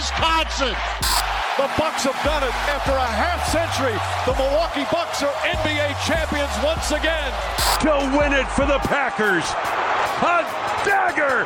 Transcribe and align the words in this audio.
Wisconsin. 0.00 0.74
The 1.58 1.68
Bucks 1.76 2.04
have 2.04 2.16
done 2.24 2.42
it 2.42 2.54
after 2.72 2.92
a 2.92 3.04
half 3.04 3.46
century. 3.52 3.92
The 4.24 4.32
Milwaukee 4.32 4.88
Bucks 4.90 5.22
are 5.22 5.30
NBA 5.44 5.92
champions 6.06 6.48
once 6.64 6.90
again. 6.90 7.30
To 7.82 8.18
win 8.18 8.32
it 8.32 8.48
for 8.48 8.64
the 8.64 8.78
Packers. 8.78 9.44
A 10.24 10.40
dagger. 10.86 11.44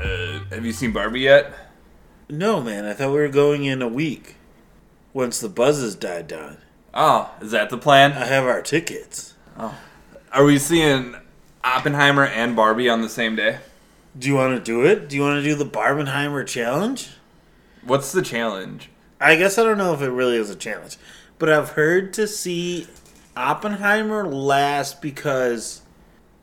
Uh, 0.00 0.44
have 0.54 0.64
you 0.64 0.72
seen 0.72 0.92
Barbie 0.92 1.22
yet? 1.22 1.52
No, 2.30 2.60
man. 2.62 2.84
I 2.84 2.92
thought 2.92 3.10
we 3.10 3.16
were 3.16 3.26
going 3.26 3.64
in 3.64 3.82
a 3.82 3.88
week. 3.88 4.36
Once 5.12 5.40
the 5.40 5.48
buzzes 5.48 5.96
died 5.96 6.28
down. 6.28 6.58
Oh, 6.94 7.34
is 7.40 7.50
that 7.50 7.70
the 7.70 7.78
plan? 7.78 8.12
I 8.12 8.26
have 8.26 8.44
our 8.44 8.62
tickets. 8.62 9.34
Oh. 9.58 9.76
Are 10.32 10.44
we 10.44 10.58
seeing 10.58 11.16
Oppenheimer 11.64 12.24
and 12.24 12.56
Barbie 12.56 12.88
on 12.88 13.02
the 13.02 13.08
same 13.08 13.36
day? 13.36 13.58
Do 14.18 14.28
you 14.28 14.34
want 14.34 14.56
to 14.56 14.62
do 14.62 14.84
it? 14.84 15.08
Do 15.08 15.16
you 15.16 15.22
want 15.22 15.42
to 15.42 15.48
do 15.48 15.54
the 15.54 15.64
Barbenheimer 15.64 16.46
challenge? 16.46 17.10
What's 17.84 18.12
the 18.12 18.22
challenge? 18.22 18.90
I 19.20 19.36
guess 19.36 19.56
I 19.56 19.62
don't 19.62 19.78
know 19.78 19.94
if 19.94 20.02
it 20.02 20.10
really 20.10 20.36
is 20.36 20.50
a 20.50 20.56
challenge, 20.56 20.96
but 21.38 21.48
I've 21.48 21.70
heard 21.70 22.12
to 22.14 22.26
see 22.26 22.88
Oppenheimer 23.36 24.26
last 24.26 25.00
because, 25.00 25.82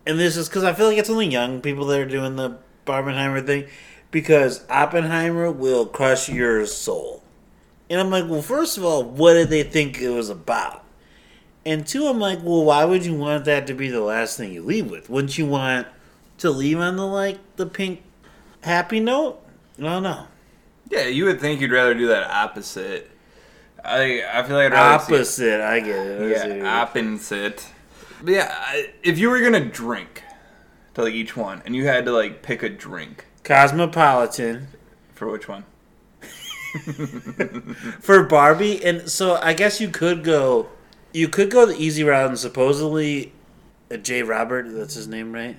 and 0.05 0.17
this 0.17 0.37
is 0.37 0.47
because 0.47 0.63
I 0.63 0.73
feel 0.73 0.87
like 0.87 0.97
it's 0.97 1.09
only 1.09 1.27
young 1.27 1.61
people 1.61 1.85
that 1.87 1.99
are 1.99 2.05
doing 2.05 2.37
the 2.37 2.57
Barbenheimer 2.85 3.45
thing, 3.45 3.67
because 4.11 4.65
Oppenheimer 4.69 5.51
will 5.51 5.85
crush 5.85 6.29
your 6.29 6.65
soul. 6.65 7.21
And 7.89 7.99
I'm 7.99 8.09
like, 8.09 8.27
well, 8.29 8.41
first 8.41 8.77
of 8.77 8.85
all, 8.85 9.03
what 9.03 9.33
did 9.33 9.49
they 9.49 9.63
think 9.63 9.99
it 9.99 10.09
was 10.09 10.29
about? 10.29 10.83
And 11.69 11.85
two, 11.85 12.07
I'm 12.07 12.19
like, 12.19 12.39
well, 12.41 12.63
why 12.65 12.83
would 12.83 13.05
you 13.05 13.13
want 13.13 13.45
that 13.45 13.67
to 13.67 13.75
be 13.75 13.89
the 13.89 14.01
last 14.01 14.37
thing 14.37 14.51
you 14.51 14.63
leave 14.63 14.89
with? 14.89 15.07
Wouldn't 15.07 15.37
you 15.37 15.45
want 15.45 15.85
to 16.39 16.49
leave 16.49 16.79
on 16.79 16.95
the 16.95 17.05
like 17.05 17.37
the 17.57 17.67
pink 17.67 18.01
happy 18.61 18.99
note? 18.99 19.39
I 19.77 19.83
don't 19.83 20.01
know. 20.01 20.25
Yeah, 20.89 21.05
you 21.05 21.25
would 21.25 21.39
think 21.39 21.61
you'd 21.61 21.71
rather 21.71 21.93
do 21.93 22.07
that 22.07 22.23
opposite. 22.23 23.11
I 23.85 24.23
I 24.33 24.41
feel 24.41 24.55
like 24.55 24.73
I'd 24.73 24.95
Opposite, 24.95 25.61
I 25.61 25.79
get 25.79 25.95
it. 25.95 26.15
I 26.15 26.17
see 26.17 26.33
what 26.33 26.47
you 26.47 26.53
mean. 26.55 26.63
Yeah, 26.63 26.81
opposite. 26.81 27.67
But 28.23 28.33
yeah, 28.33 28.81
if 29.03 29.19
you 29.19 29.29
were 29.29 29.39
gonna 29.39 29.63
drink 29.63 30.23
to 30.95 31.03
like 31.03 31.13
each 31.13 31.37
one, 31.37 31.61
and 31.67 31.75
you 31.75 31.85
had 31.85 32.03
to 32.05 32.11
like 32.11 32.41
pick 32.41 32.63
a 32.63 32.69
drink 32.69 33.27
Cosmopolitan 33.43 34.69
for 35.13 35.29
which 35.29 35.47
one? 35.47 35.65
for 37.99 38.23
Barbie, 38.23 38.83
and 38.83 39.07
so 39.07 39.35
I 39.35 39.53
guess 39.53 39.79
you 39.79 39.89
could 39.89 40.23
go, 40.23 40.69
you 41.13 41.27
could 41.27 41.51
go 41.51 41.65
the 41.65 41.75
easy 41.75 42.03
route, 42.03 42.29
and 42.29 42.39
supposedly, 42.39 43.33
uh, 43.91 43.97
J. 43.97 44.23
Robert, 44.23 44.65
that's 44.69 44.93
his 44.93 45.07
name, 45.07 45.33
right? 45.33 45.57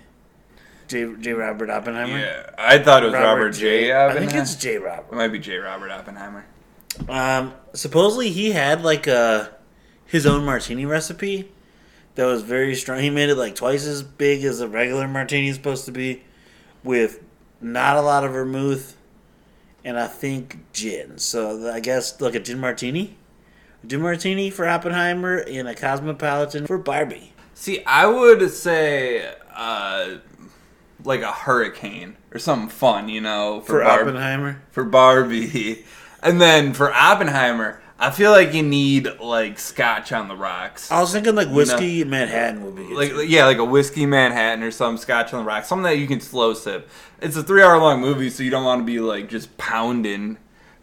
J. 0.89 1.15
J. 1.21 1.33
Robert 1.33 1.71
Oppenheimer. 1.71 2.19
Yeah, 2.19 2.51
I 2.59 2.79
thought 2.79 3.03
it 3.03 3.07
was 3.07 3.15
Robert, 3.15 3.51
J. 3.53 3.93
I 3.93 4.07
Oppenheimer. 4.07 4.31
think 4.31 4.43
it's 4.43 4.55
J. 4.57 4.75
It 4.75 5.13
might 5.13 5.29
be 5.29 5.39
J. 5.39 5.57
Robert 5.59 5.91
Oppenheimer. 5.91 6.45
Um, 7.09 7.55
supposedly 7.73 8.31
he 8.31 8.51
had 8.53 8.83
like 8.83 9.07
a 9.07 9.55
his 10.05 10.27
own 10.27 10.45
martini 10.45 10.85
recipe 10.85 11.51
that 12.17 12.25
was 12.27 12.43
very 12.43 12.75
strong. 12.75 13.01
He 13.01 13.11
made 13.11 13.29
it 13.31 13.37
like 13.37 13.55
twice 13.55 13.87
as 13.87 14.03
big 14.03 14.43
as 14.45 14.61
a 14.61 14.67
regular 14.69 15.07
martini 15.07 15.49
is 15.49 15.55
supposed 15.57 15.85
to 15.87 15.93
be, 15.93 16.25
with 16.83 17.23
not 17.61 17.97
a 17.97 18.01
lot 18.01 18.25
of 18.25 18.33
vermouth, 18.33 18.97
and 19.85 19.99
I 19.99 20.09
think 20.09 20.59
gin. 20.73 21.19
So 21.19 21.73
I 21.73 21.79
guess 21.79 22.21
like 22.21 22.35
a 22.35 22.41
gin 22.41 22.59
martini, 22.59 23.17
gin 23.87 24.01
martini 24.01 24.51
for 24.51 24.67
Oppenheimer 24.67 25.37
and 25.39 25.69
a 25.69 25.75
cosmopolitan 25.75 26.67
for 26.67 26.79
Barbie. 26.79 27.33
See, 27.55 27.85
I 27.85 28.07
would 28.07 28.51
say 28.51 29.33
uh, 29.55 30.17
like 31.05 31.23
a 31.23 31.33
hurricane 31.33 32.17
or 32.33 32.39
something 32.39 32.69
fun, 32.69 33.09
you 33.09 33.21
know, 33.21 33.61
For 33.63 33.81
Barb- 33.83 34.03
Oppenheimer, 34.09 34.63
for 34.71 34.85
Barbie, 34.85 35.85
and 36.23 36.41
then 36.41 36.73
for 36.75 36.93
Oppenheimer, 36.93 37.81
I 37.99 38.11
feel 38.11 38.31
like 38.31 38.55
you 38.55 38.63
need 38.63 39.09
like 39.21 39.59
scotch 39.59 40.11
on 40.13 40.29
the 40.29 40.37
rocks. 40.37 40.91
I 40.91 41.01
was 41.01 41.13
thinking 41.13 41.35
like 41.35 41.49
whiskey 41.49 42.03
Manhattan 42.05 42.65
would 42.65 42.77
be 42.77 42.95
like 42.95 43.11
too. 43.11 43.27
yeah, 43.27 43.45
like 43.45 43.59
a 43.59 43.65
whiskey 43.65 44.07
Manhattan 44.07 44.63
or 44.63 44.71
some 44.71 44.97
scotch 44.97 45.35
on 45.35 45.41
the 45.41 45.47
rocks, 45.47 45.69
something 45.69 45.83
that 45.85 45.99
you 45.99 46.07
can 46.07 46.21
slow 46.21 46.55
sip. 46.55 46.89
It's 47.21 47.37
a 47.37 47.43
three 47.43 47.63
hour 47.63 47.77
long 47.79 48.01
movie, 48.01 48.31
so 48.31 48.43
you 48.43 48.51
don't 48.51 48.65
want 48.65 48.81
to 48.81 48.87
be 48.87 49.01
like 49.01 49.29
just 49.29 49.57
pounding 49.59 50.39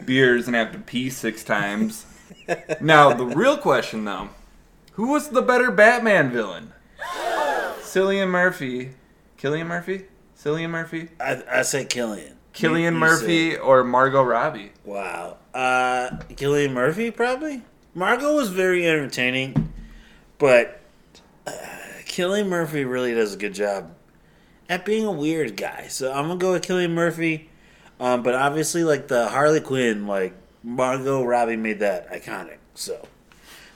beers 0.06 0.46
and 0.46 0.56
have 0.56 0.72
to 0.74 0.80
pee 0.80 1.10
six 1.10 1.44
times. 1.44 2.06
now 2.82 3.14
the 3.14 3.26
real 3.26 3.58
question 3.58 4.06
though, 4.06 4.30
who 4.94 5.08
was 5.12 5.30
the 5.30 5.42
better 5.42 5.72
Batman 5.72 6.32
villain? 6.32 6.74
Cillian 7.82 8.30
Murphy, 8.30 8.92
Killian 9.38 9.68
Murphy, 9.68 10.06
Cillian 10.38 10.70
Murphy, 10.70 11.10
I, 11.20 11.44
I 11.50 11.62
say 11.64 11.86
Killian. 11.86 12.36
Killian 12.54 12.94
You- 12.96 13.00
you 13.00 13.06
Murphy, 13.06 13.52
said- 13.52 13.60
or 13.62 13.84
Margot 13.84 14.24
Robbie? 14.24 14.72
Wow. 14.84 15.38
Uh, 15.54 16.18
Gillian 16.36 16.74
Murphy, 16.74 17.12
probably. 17.12 17.64
Margot 17.96 18.36
was 18.36 18.50
very 18.50 18.88
entertaining, 18.88 19.74
but 20.38 20.82
uh, 21.48 21.52
Killian 22.06 22.48
Murphy 22.50 22.84
really 22.86 23.14
does 23.14 23.34
a 23.34 23.38
good 23.38 23.54
job 23.54 23.92
at 24.70 24.86
being 24.86 25.06
a 25.06 25.12
weird 25.12 25.56
guy. 25.58 25.88
So 25.90 26.12
I'm 26.12 26.28
gonna 26.28 26.38
go 26.40 26.52
with 26.54 26.64
Killian 26.64 26.94
Murphy. 26.94 27.50
Um, 28.00 28.22
but 28.22 28.36
obviously, 28.36 28.84
like 28.84 29.08
the 29.08 29.28
Harley 29.30 29.60
Quinn, 29.62 30.06
like 30.06 30.34
Margot 30.68 31.24
Robbie 31.24 31.56
made 31.56 31.80
that 31.80 32.12
iconic. 32.12 32.58
So 32.76 33.08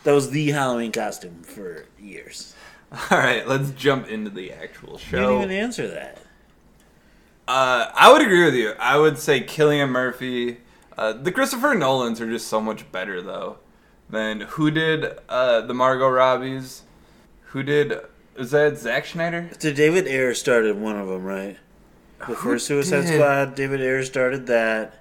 that 0.04 0.12
was 0.12 0.32
the 0.32 0.52
Halloween 0.52 0.92
costume 0.92 1.42
for 1.44 1.86
years. 1.98 2.54
All 2.92 3.18
right, 3.18 3.48
let's 3.48 3.72
jump 3.72 4.10
into 4.10 4.30
the 4.30 4.52
actual 4.52 4.98
show. 4.98 5.18
You 5.18 5.24
didn't 5.24 5.44
even 5.44 5.52
answer 5.52 5.88
that. 5.88 6.18
Uh, 7.48 7.90
I 7.94 8.12
would 8.12 8.22
agree 8.22 8.44
with 8.44 8.56
you. 8.56 8.74
I 8.78 8.98
would 8.98 9.18
say 9.18 9.40
Killian 9.40 9.90
Murphy. 9.90 10.58
Uh, 10.98 11.14
the 11.14 11.32
Christopher 11.32 11.74
Nolans 11.76 12.20
are 12.20 12.30
just 12.30 12.48
so 12.50 12.60
much 12.60 12.92
better 12.92 13.22
though 13.22 13.60
than 14.10 14.42
who 14.42 14.70
did 14.70 15.18
uh, 15.30 15.62
the 15.62 15.74
Margot 15.74 16.10
Robbies. 16.10 16.82
Who 17.46 17.64
did? 17.64 17.94
Was 18.38 18.52
that 18.52 18.78
Zack 18.78 19.06
Snyder? 19.06 19.50
So 19.60 19.72
David 19.72 20.08
Ayer 20.08 20.34
started 20.34 20.78
one 20.78 20.98
of 20.98 21.08
them, 21.08 21.24
right? 21.24 21.58
The 22.28 22.36
first 22.36 22.68
Suicide 22.68 23.02
did? 23.02 23.16
Squad. 23.16 23.56
David 23.56 23.80
Ayer 23.80 24.04
started 24.04 24.48
that. 24.48 25.01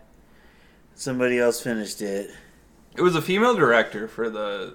Somebody 1.00 1.38
else 1.38 1.62
finished 1.62 2.02
it. 2.02 2.30
It 2.94 3.00
was 3.00 3.16
a 3.16 3.22
female 3.22 3.54
director 3.54 4.06
for 4.06 4.28
the 4.28 4.74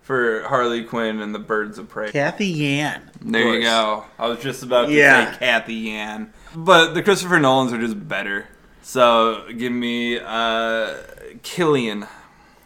for 0.00 0.44
Harley 0.44 0.84
Quinn 0.84 1.18
and 1.20 1.34
the 1.34 1.40
Birds 1.40 1.78
of 1.78 1.88
Prey. 1.88 2.12
Cathy 2.12 2.46
Yan. 2.46 3.10
There 3.20 3.52
you 3.52 3.62
go. 3.62 4.04
I 4.20 4.28
was 4.28 4.38
just 4.38 4.62
about 4.62 4.86
to 4.86 4.92
Yeah. 4.92 5.32
say 5.32 5.38
Cathy 5.40 5.74
Yan, 5.74 6.32
but 6.54 6.94
the 6.94 7.02
Christopher 7.02 7.40
Nolans 7.40 7.72
are 7.72 7.80
just 7.80 8.06
better. 8.08 8.46
So 8.82 9.44
give 9.58 9.72
me 9.72 10.20
uh, 10.20 10.94
Killian, 11.42 12.06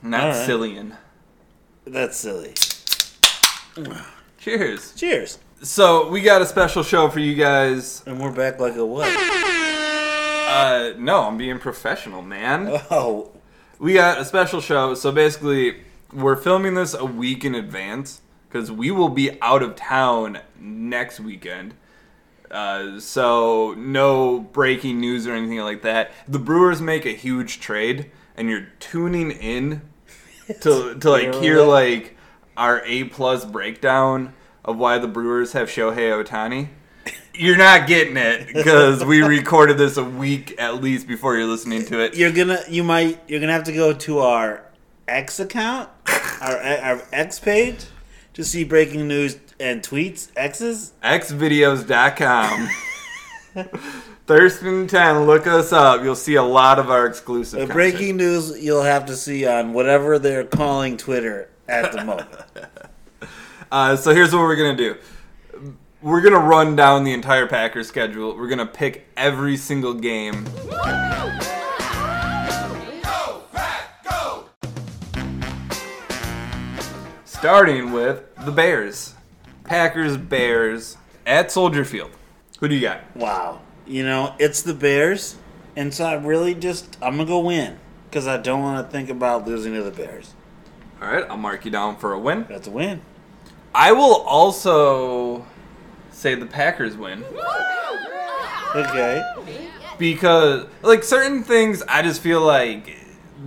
not 0.02 0.34
right. 0.34 0.46
Cillian. 0.46 0.96
That's 1.86 2.18
silly. 2.18 2.52
Cheers. 4.38 4.92
Cheers. 4.94 5.38
So 5.62 6.10
we 6.10 6.20
got 6.20 6.42
a 6.42 6.46
special 6.46 6.82
show 6.82 7.08
for 7.08 7.20
you 7.20 7.36
guys. 7.36 8.02
And 8.04 8.20
we're 8.20 8.32
back 8.32 8.60
like 8.60 8.76
a 8.76 8.84
what? 8.84 9.08
Uh, 10.46 10.92
no, 10.96 11.22
I'm 11.24 11.36
being 11.36 11.58
professional, 11.58 12.22
man. 12.22 12.68
Oh, 12.90 13.32
We 13.78 13.94
got 13.94 14.18
a 14.18 14.24
special 14.24 14.60
show. 14.60 14.94
So 14.94 15.12
basically, 15.12 15.82
we're 16.12 16.36
filming 16.36 16.74
this 16.74 16.94
a 16.94 17.04
week 17.04 17.44
in 17.44 17.54
advance 17.54 18.22
because 18.48 18.70
we 18.70 18.90
will 18.90 19.08
be 19.08 19.40
out 19.42 19.62
of 19.62 19.74
town 19.76 20.38
next 20.58 21.20
weekend. 21.20 21.74
Uh, 22.50 23.00
so 23.00 23.74
no 23.76 24.38
breaking 24.40 25.00
news 25.00 25.26
or 25.26 25.34
anything 25.34 25.58
like 25.58 25.82
that. 25.82 26.12
The 26.28 26.38
Brewers 26.38 26.80
make 26.80 27.04
a 27.04 27.10
huge 27.10 27.60
trade, 27.60 28.10
and 28.36 28.48
you're 28.48 28.68
tuning 28.78 29.32
in 29.32 29.82
to 30.60 30.94
to 30.94 31.10
like 31.10 31.34
hear 31.34 31.60
like 31.62 32.16
our 32.56 32.82
A 32.86 33.04
plus 33.04 33.44
breakdown 33.44 34.32
of 34.64 34.78
why 34.78 34.98
the 34.98 35.08
Brewers 35.08 35.52
have 35.54 35.68
Shohei 35.68 36.24
Ohtani. 36.24 36.68
You're 37.36 37.56
not 37.56 37.86
getting 37.86 38.16
it 38.16 38.48
because 38.54 39.04
we 39.04 39.22
recorded 39.22 39.78
this 39.78 39.96
a 39.96 40.04
week 40.04 40.54
at 40.58 40.82
least 40.82 41.06
before 41.06 41.36
you're 41.36 41.46
listening 41.46 41.84
to 41.86 42.00
it. 42.00 42.14
you're 42.16 42.32
gonna, 42.32 42.60
you 42.68 42.82
might, 42.82 43.20
you're 43.28 43.40
gonna 43.40 43.52
have 43.52 43.64
to 43.64 43.72
go 43.72 43.92
to 43.92 44.20
our 44.20 44.62
X 45.06 45.38
account, 45.40 45.88
our 46.40 46.58
our 46.58 47.02
X 47.12 47.38
page, 47.38 47.84
to 48.34 48.42
see 48.44 48.64
breaking 48.64 49.06
news 49.06 49.38
and 49.60 49.82
tweets. 49.82 50.30
X's. 50.36 50.92
xvideos.com. 51.02 52.68
Thurston 54.26 54.86
10, 54.86 55.26
look 55.26 55.46
us 55.46 55.72
up. 55.72 56.02
You'll 56.02 56.16
see 56.16 56.34
a 56.34 56.42
lot 56.42 56.78
of 56.78 56.90
our 56.90 57.06
exclusive 57.06 57.60
The 57.60 57.72
breaking 57.72 58.16
news 58.16 58.58
you'll 58.62 58.82
have 58.82 59.06
to 59.06 59.16
see 59.16 59.46
on 59.46 59.72
whatever 59.72 60.18
they're 60.18 60.44
calling 60.44 60.96
Twitter 60.96 61.48
at 61.68 61.92
the 61.92 62.04
moment. 62.04 62.28
Uh, 63.72 63.96
so 63.96 64.14
here's 64.14 64.32
what 64.32 64.42
we're 64.42 64.54
going 64.54 64.76
to 64.76 64.94
do. 64.94 64.96
We're 66.06 66.20
going 66.20 66.34
to 66.34 66.38
run 66.38 66.76
down 66.76 67.02
the 67.02 67.12
entire 67.12 67.48
Packers 67.48 67.88
schedule. 67.88 68.36
We're 68.36 68.46
going 68.46 68.60
to 68.60 68.64
pick 68.64 69.08
every 69.16 69.56
single 69.56 69.92
game. 69.92 70.46
Starting 77.24 77.90
with 77.90 78.22
the 78.44 78.52
Bears. 78.52 79.14
Packers 79.64 80.16
Bears 80.16 80.96
at 81.26 81.50
Soldier 81.50 81.84
Field. 81.84 82.12
Who 82.60 82.68
do 82.68 82.76
you 82.76 82.82
got? 82.82 83.00
Wow. 83.16 83.60
You 83.84 84.04
know, 84.04 84.36
it's 84.38 84.62
the 84.62 84.74
Bears, 84.74 85.34
and 85.74 85.92
so 85.92 86.04
I 86.04 86.14
really 86.14 86.54
just 86.54 86.96
I'm 87.02 87.16
gonna 87.16 87.26
go 87.26 87.40
win 87.40 87.80
because 88.08 88.28
I 88.28 88.36
don't 88.36 88.60
want 88.60 88.86
to 88.86 88.92
think 88.92 89.10
about 89.10 89.44
losing 89.44 89.74
to 89.74 89.82
the 89.82 89.90
Bears. 89.90 90.34
All 91.02 91.08
right, 91.08 91.26
I'll 91.28 91.36
mark 91.36 91.64
you 91.64 91.72
down 91.72 91.96
for 91.96 92.12
a 92.12 92.18
win. 92.20 92.46
That's 92.48 92.68
a 92.68 92.70
win. 92.70 93.02
I 93.74 93.90
will 93.90 94.22
also 94.22 95.44
say 96.16 96.34
the 96.34 96.46
Packers 96.46 96.96
win 96.96 97.22
Okay. 98.74 99.22
because 99.98 100.66
like 100.82 101.02
certain 101.04 101.42
things 101.42 101.82
I 101.88 102.02
just 102.02 102.20
feel 102.22 102.40
like 102.40 102.96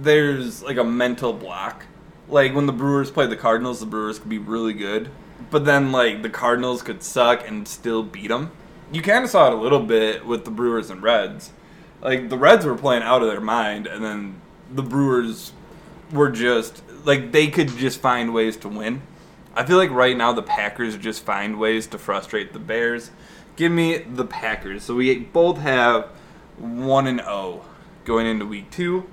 there's 0.01 0.62
like 0.63 0.77
a 0.77 0.83
mental 0.83 1.33
block. 1.33 1.86
Like 2.27 2.54
when 2.54 2.68
the 2.68 2.74
Brewers 2.74 3.10
play 3.10 3.25
the 3.25 3.36
Cardinals, 3.36 3.80
the 3.80 3.86
Brewers 3.88 4.19
could 4.19 4.30
be 4.30 4.38
really 4.38 4.74
good, 4.74 5.10
but 5.50 5.66
then 5.66 5.92
like 5.92 6.21
the 6.21 6.30
Cardinals 6.30 6.83
could 6.83 7.01
suck 7.01 7.48
and 7.48 7.68
still 7.68 8.04
beat 8.04 8.27
them. 8.27 8.51
You 8.92 9.01
kind 9.01 9.24
of 9.24 9.30
saw 9.31 9.48
it 9.48 9.54
a 9.54 9.57
little 9.57 9.81
bit 9.81 10.25
with 10.25 10.45
the 10.45 10.51
Brewers 10.51 10.89
and 10.92 11.01
Reds. 11.01 11.51
Like 12.01 12.30
the 12.30 12.38
Reds 12.38 12.66
were 12.66 12.75
playing 12.75 13.04
out 13.04 13.21
of 13.24 13.27
their 13.30 13.42
mind, 13.42 13.88
and 13.88 14.04
then 14.04 14.42
the 14.71 14.83
Brewers 14.83 15.54
were 16.12 16.30
just 16.30 16.81
like 17.04 17.31
they 17.31 17.48
could 17.48 17.69
just 17.69 18.00
find 18.00 18.33
ways 18.33 18.57
to 18.57 18.68
win. 18.69 19.01
I 19.59 19.65
feel 19.65 19.75
like 19.75 19.91
right 19.91 20.15
now 20.15 20.31
the 20.31 20.41
Packers 20.41 20.95
just 20.95 21.25
find 21.25 21.59
ways 21.59 21.85
to 21.88 21.97
frustrate 21.97 22.53
the 22.53 22.59
Bears. 22.59 23.11
Give 23.57 23.69
me 23.69 23.97
the 23.97 24.23
Packers. 24.23 24.83
So 24.83 24.95
we 24.95 25.19
both 25.19 25.57
have 25.57 26.06
one 26.57 27.07
and 27.07 27.19
zero 27.19 27.65
going 28.06 28.25
into 28.25 28.45
week 28.45 28.71
two 28.71 29.09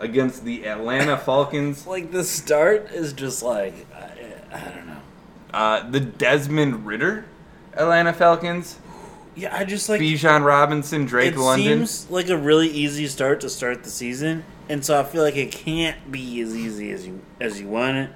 against 0.00 0.44
the 0.44 0.66
Atlanta 0.66 1.16
Falcons. 1.24 1.86
Like 1.86 2.10
the 2.10 2.24
start 2.24 2.90
is 2.90 3.12
just 3.12 3.44
like 3.44 3.86
I, 3.94 4.56
I 4.56 4.68
don't 4.70 4.86
know. 4.88 5.00
Uh, 5.52 5.88
the 5.88 6.00
Desmond 6.00 6.84
Ridder 6.84 7.26
Atlanta 7.74 8.12
Falcons. 8.12 8.80
Yeah, 9.36 9.56
I 9.56 9.64
just 9.64 9.88
like 9.88 10.00
Bijan 10.00 10.44
Robinson, 10.44 11.04
Drake 11.04 11.36
London. 11.36 11.66
it 11.66 11.70
London. 11.70 11.86
seems 11.86 12.10
like 12.10 12.30
a 12.30 12.36
really 12.36 12.68
easy 12.68 13.06
start 13.06 13.40
to 13.42 13.48
start 13.48 13.84
the 13.84 13.90
season, 13.90 14.44
and 14.68 14.84
so 14.84 14.98
I 14.98 15.04
feel 15.04 15.22
like 15.22 15.36
it 15.36 15.52
can't 15.52 16.10
be 16.10 16.40
as 16.40 16.52
easy 16.52 16.90
as 16.90 17.06
you 17.06 17.20
as 17.40 17.60
you 17.60 17.68
want 17.68 17.96
it. 17.96 18.10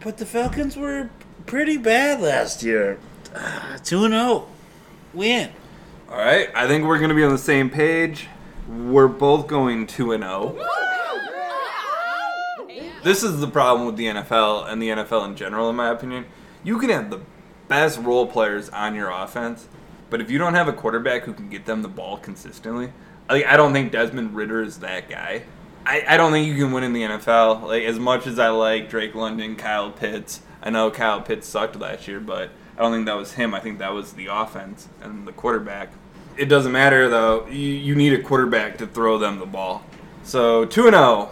But 0.00 0.18
the 0.18 0.26
Falcons 0.26 0.76
were 0.76 1.10
pretty 1.46 1.76
bad 1.76 2.20
last 2.20 2.62
year. 2.62 2.98
Ah, 3.34 3.78
two 3.82 4.04
and 4.04 4.14
zero, 4.14 4.46
win. 5.12 5.50
All 6.10 6.18
right, 6.18 6.50
I 6.54 6.66
think 6.66 6.84
we're 6.84 6.98
gonna 6.98 7.14
be 7.14 7.24
on 7.24 7.32
the 7.32 7.38
same 7.38 7.70
page. 7.70 8.28
We're 8.68 9.08
both 9.08 9.46
going 9.46 9.86
two 9.86 10.12
and 10.12 10.22
zero. 10.22 10.56
This 13.02 13.22
is 13.22 13.38
the 13.38 13.46
problem 13.46 13.86
with 13.86 13.96
the 13.96 14.06
NFL 14.06 14.66
and 14.66 14.80
the 14.80 14.88
NFL 14.88 15.26
in 15.26 15.36
general, 15.36 15.68
in 15.68 15.76
my 15.76 15.90
opinion. 15.90 16.24
You 16.62 16.78
can 16.78 16.88
have 16.88 17.10
the 17.10 17.20
best 17.68 17.98
role 17.98 18.26
players 18.26 18.70
on 18.70 18.94
your 18.94 19.10
offense, 19.10 19.68
but 20.08 20.22
if 20.22 20.30
you 20.30 20.38
don't 20.38 20.54
have 20.54 20.68
a 20.68 20.72
quarterback 20.72 21.24
who 21.24 21.34
can 21.34 21.50
get 21.50 21.66
them 21.66 21.82
the 21.82 21.88
ball 21.88 22.16
consistently, 22.16 22.92
like 23.28 23.44
I 23.44 23.58
don't 23.58 23.74
think 23.74 23.92
Desmond 23.92 24.34
Ridder 24.34 24.62
is 24.62 24.78
that 24.78 25.10
guy. 25.10 25.42
I, 25.86 26.02
I 26.08 26.16
don't 26.16 26.32
think 26.32 26.48
you 26.48 26.54
can 26.54 26.72
win 26.72 26.84
in 26.84 26.94
the 26.94 27.02
NFL. 27.02 27.64
Like 27.64 27.82
as 27.82 27.98
much 27.98 28.26
as 28.26 28.38
I 28.38 28.48
like 28.48 28.88
Drake 28.88 29.14
London, 29.14 29.56
Kyle 29.56 29.90
Pitts, 29.90 30.40
I 30.64 30.70
know 30.70 30.90
Kyle 30.90 31.20
Pitts 31.20 31.46
sucked 31.46 31.76
last 31.78 32.08
year, 32.08 32.18
but 32.18 32.50
I 32.76 32.82
don't 32.82 32.90
think 32.92 33.06
that 33.06 33.16
was 33.16 33.34
him. 33.34 33.54
I 33.54 33.60
think 33.60 33.78
that 33.78 33.92
was 33.92 34.14
the 34.14 34.26
offense 34.26 34.88
and 35.02 35.28
the 35.28 35.32
quarterback. 35.32 35.90
It 36.36 36.46
doesn't 36.46 36.72
matter 36.72 37.08
though. 37.08 37.46
You, 37.46 37.54
you 37.68 37.94
need 37.94 38.12
a 38.14 38.22
quarterback 38.22 38.78
to 38.78 38.86
throw 38.86 39.18
them 39.18 39.38
the 39.38 39.46
ball. 39.46 39.84
So 40.24 40.64
two 40.64 40.86
and 40.86 40.94
zero, 40.96 41.30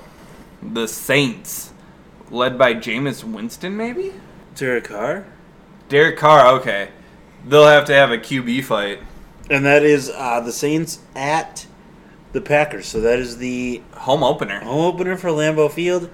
the 0.63 0.87
Saints, 0.87 1.73
led 2.31 2.57
by 2.59 2.75
Jameis 2.75 3.25
Winston, 3.25 3.77
maybe 3.77 4.13
Derek 4.55 4.85
Carr, 4.85 5.25
Derek 5.89 6.19
Carr. 6.19 6.47
Okay, 6.59 6.91
they'll 7.47 7.67
have 7.67 7.87
to 7.87 7.95
have 7.95 8.11
a 8.13 8.19
QB 8.19 8.65
fight. 8.65 9.01
and 9.51 9.65
that 9.65 9.83
is 9.83 10.11
uh, 10.15 10.41
the 10.41 10.53
Saints 10.53 11.01
at 11.17 11.67
the 12.33 12.41
Packers. 12.43 12.87
So 12.87 13.01
that 13.01 13.19
is 13.19 13.39
the 13.39 13.83
Home 13.95 14.23
opener. 14.23 14.61
home 14.61 14.85
opener 14.85 15.17
for 15.17 15.31
Lambeau 15.31 15.71
Field. 15.73 16.11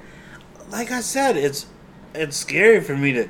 Like 0.71 0.91
I 0.91 1.01
said, 1.01 1.37
it's 1.37 1.67
it's 2.15 2.37
scary 2.37 2.81
for 2.81 2.97
me 2.97 3.13
to 3.13 3.29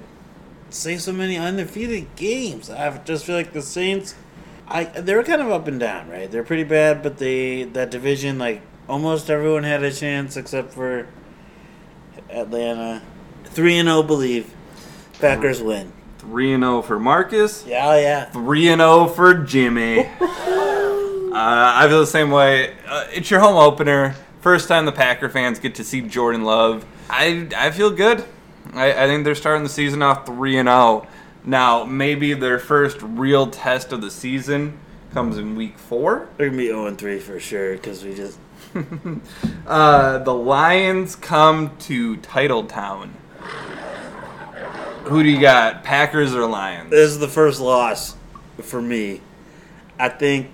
say 0.70 0.98
so 0.98 1.12
many 1.12 1.36
undefeated 1.36 2.14
games. 2.16 2.70
I 2.70 2.96
just 2.98 3.24
feel 3.24 3.36
like 3.36 3.52
the 3.52 3.62
Saints, 3.62 4.14
I 4.66 4.84
they're 4.84 5.22
kind 5.24 5.40
of 5.40 5.50
up 5.50 5.66
and 5.66 5.80
down, 5.80 6.08
right? 6.08 6.30
They're 6.30 6.44
pretty 6.44 6.64
bad, 6.64 7.02
but 7.02 7.18
they 7.18 7.64
that 7.64 7.90
division 7.90 8.38
like 8.38 8.62
almost 8.88 9.30
everyone 9.30 9.64
had 9.64 9.82
a 9.82 9.92
chance 9.92 10.36
except 10.36 10.72
for 10.72 11.06
Atlanta. 12.30 13.02
Three 13.44 13.78
and 13.78 13.88
zero, 13.88 14.02
believe. 14.02 14.54
Packers 15.20 15.62
win. 15.62 15.92
Three 16.18 16.52
and 16.52 16.62
zero 16.62 16.82
for 16.82 16.98
Marcus. 16.98 17.64
Yeah, 17.66 17.98
yeah. 17.98 18.24
Three 18.26 18.68
and 18.68 18.80
zero 18.80 19.06
for 19.06 19.34
Jimmy. 19.34 20.00
uh, 20.20 20.22
I 21.32 21.86
feel 21.88 22.00
the 22.00 22.06
same 22.06 22.30
way. 22.30 22.76
Uh, 22.86 23.06
it's 23.12 23.30
your 23.30 23.40
home 23.40 23.56
opener. 23.56 24.14
First 24.40 24.68
time 24.68 24.86
the 24.86 24.92
Packer 24.92 25.28
fans 25.28 25.58
get 25.58 25.74
to 25.76 25.84
see 25.84 26.00
Jordan 26.02 26.44
Love. 26.44 26.84
I 27.10 27.48
I 27.56 27.70
feel 27.70 27.90
good. 27.90 28.24
I, 28.74 29.04
I 29.04 29.06
think 29.06 29.24
they're 29.24 29.34
starting 29.34 29.62
the 29.62 29.68
season 29.68 30.02
off 30.02 30.26
three 30.26 30.56
and 30.58 30.68
zero. 30.68 31.06
Now 31.44 31.84
maybe 31.84 32.34
their 32.34 32.58
first 32.58 32.98
real 33.00 33.46
test 33.46 33.92
of 33.92 34.00
the 34.00 34.10
season 34.10 34.78
comes 35.12 35.38
in 35.38 35.56
week 35.56 35.78
four. 35.78 36.28
They're 36.36 36.48
gonna 36.48 36.58
be 36.58 36.66
zero 36.66 36.86
and 36.86 36.98
three 36.98 37.18
for 37.18 37.40
sure 37.40 37.72
because 37.74 38.04
we 38.04 38.14
just 38.14 38.38
Uh, 39.66 40.18
the 40.18 40.34
Lions 40.34 41.14
come 41.14 41.76
to 41.78 42.16
Titletown. 42.18 43.10
Who 45.04 45.22
do 45.22 45.28
you 45.28 45.40
got? 45.40 45.84
Packers 45.84 46.34
or 46.34 46.46
Lions? 46.46 46.90
This 46.90 47.10
is 47.10 47.18
the 47.18 47.28
first 47.28 47.60
loss 47.60 48.16
for 48.62 48.80
me. 48.80 49.20
I 49.98 50.08
think 50.08 50.50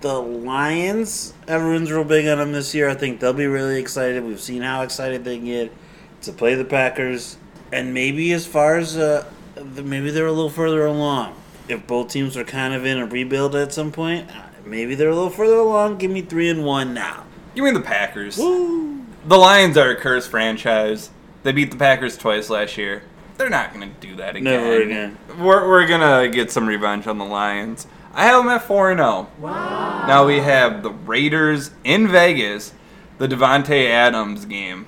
the 0.00 0.20
Lions, 0.20 1.34
everyone's 1.46 1.90
real 1.90 2.04
big 2.04 2.26
on 2.26 2.38
them 2.38 2.52
this 2.52 2.74
year. 2.74 2.88
I 2.88 2.94
think 2.94 3.20
they'll 3.20 3.32
be 3.32 3.46
really 3.46 3.78
excited. 3.78 4.22
We've 4.24 4.40
seen 4.40 4.62
how 4.62 4.82
excited 4.82 5.24
they 5.24 5.38
get 5.38 5.72
to 6.22 6.32
play 6.32 6.54
the 6.54 6.64
Packers. 6.64 7.36
And 7.72 7.94
maybe 7.94 8.32
as 8.32 8.46
far 8.46 8.76
as, 8.76 8.96
uh, 8.96 9.24
the- 9.54 9.82
maybe 9.82 10.10
they're 10.10 10.26
a 10.26 10.32
little 10.32 10.50
further 10.50 10.84
along. 10.86 11.34
If 11.68 11.86
both 11.86 12.08
teams 12.08 12.36
are 12.36 12.44
kind 12.44 12.74
of 12.74 12.84
in 12.84 12.98
a 12.98 13.06
rebuild 13.06 13.54
at 13.54 13.72
some 13.72 13.92
point, 13.92 14.28
uh, 14.30 14.42
maybe 14.64 14.94
they're 14.94 15.10
a 15.10 15.14
little 15.14 15.30
further 15.30 15.56
along. 15.56 15.98
Give 15.98 16.10
me 16.10 16.20
three 16.22 16.48
and 16.48 16.64
one 16.64 16.92
now. 16.94 17.24
Give 17.54 17.64
me 17.64 17.70
the 17.70 17.80
Packers. 17.80 18.36
Woo! 18.38 19.04
The 19.26 19.36
Lions 19.36 19.76
are 19.76 19.90
a 19.90 19.96
cursed 19.96 20.30
franchise. 20.30 21.10
They 21.42 21.52
beat 21.52 21.70
the 21.70 21.76
Packers 21.76 22.16
twice 22.16 22.50
last 22.50 22.76
year. 22.76 23.02
They're 23.36 23.48
not 23.48 23.72
going 23.72 23.88
to 23.88 24.06
do 24.06 24.16
that 24.16 24.36
again. 24.36 24.44
Never 24.44 24.82
again. 24.82 25.16
We're, 25.38 25.66
we're 25.68 25.86
going 25.86 26.00
to 26.00 26.34
get 26.34 26.50
some 26.50 26.66
revenge 26.66 27.06
on 27.06 27.18
the 27.18 27.24
Lions. 27.24 27.86
I 28.12 28.24
have 28.24 28.42
them 28.42 28.48
at 28.52 28.64
4 28.64 28.96
0. 28.96 29.28
Wow. 29.38 30.06
Now 30.06 30.26
we 30.26 30.38
have 30.38 30.82
the 30.82 30.90
Raiders 30.90 31.70
in 31.84 32.08
Vegas, 32.08 32.72
the 33.18 33.28
Davante 33.28 33.88
Adams 33.88 34.44
game. 34.44 34.86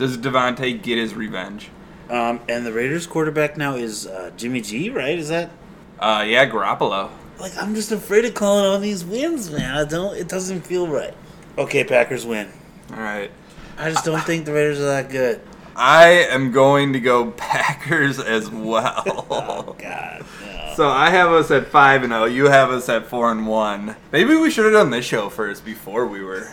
Does 0.00 0.16
Davante 0.16 0.82
get 0.82 0.96
his 0.96 1.14
revenge? 1.14 1.68
Um, 2.08 2.40
and 2.48 2.64
the 2.64 2.72
Raiders 2.72 3.06
quarterback 3.06 3.56
now 3.58 3.74
is 3.76 4.06
uh, 4.06 4.30
Jimmy 4.36 4.62
G, 4.62 4.88
right? 4.88 5.18
Is 5.18 5.28
that 5.28 5.50
Uh, 5.98 6.24
yeah, 6.26 6.48
Garoppolo. 6.48 7.10
Like 7.38 7.52
I'm 7.60 7.74
just 7.74 7.92
afraid 7.92 8.24
of 8.24 8.32
calling 8.34 8.64
all 8.64 8.78
these 8.78 9.04
wins, 9.04 9.50
man. 9.50 9.76
I 9.76 9.84
don't. 9.84 10.16
It 10.16 10.26
doesn't 10.26 10.62
feel 10.62 10.88
right. 10.88 11.12
Okay, 11.58 11.84
Packers 11.84 12.24
win. 12.24 12.48
All 12.92 12.98
right. 13.00 13.30
I 13.78 13.90
just 13.90 14.04
don't 14.06 14.22
think 14.24 14.46
the 14.46 14.52
Raiders 14.54 14.78
are 14.80 14.84
that 14.86 15.10
good. 15.10 15.42
I 15.76 16.06
am 16.30 16.50
going 16.50 16.94
to 16.94 17.00
go 17.00 17.30
Packers 17.36 18.18
as 18.18 18.48
Oh 18.52 18.58
well. 18.64 19.76
God. 19.78 20.24
No. 20.44 20.72
so 20.76 20.88
I 20.88 21.10
have 21.10 21.30
us 21.30 21.50
at 21.50 21.66
five 21.68 22.02
and 22.04 22.12
zero. 22.12 22.24
You 22.24 22.46
have 22.46 22.70
us 22.70 22.88
at 22.88 23.06
four 23.06 23.30
and 23.30 23.46
one. 23.46 23.96
Maybe 24.12 24.34
we 24.34 24.50
should 24.50 24.64
have 24.64 24.72
done 24.72 24.90
this 24.90 25.04
show 25.04 25.28
first 25.28 25.62
before 25.64 26.06
we 26.06 26.22
were 26.24 26.48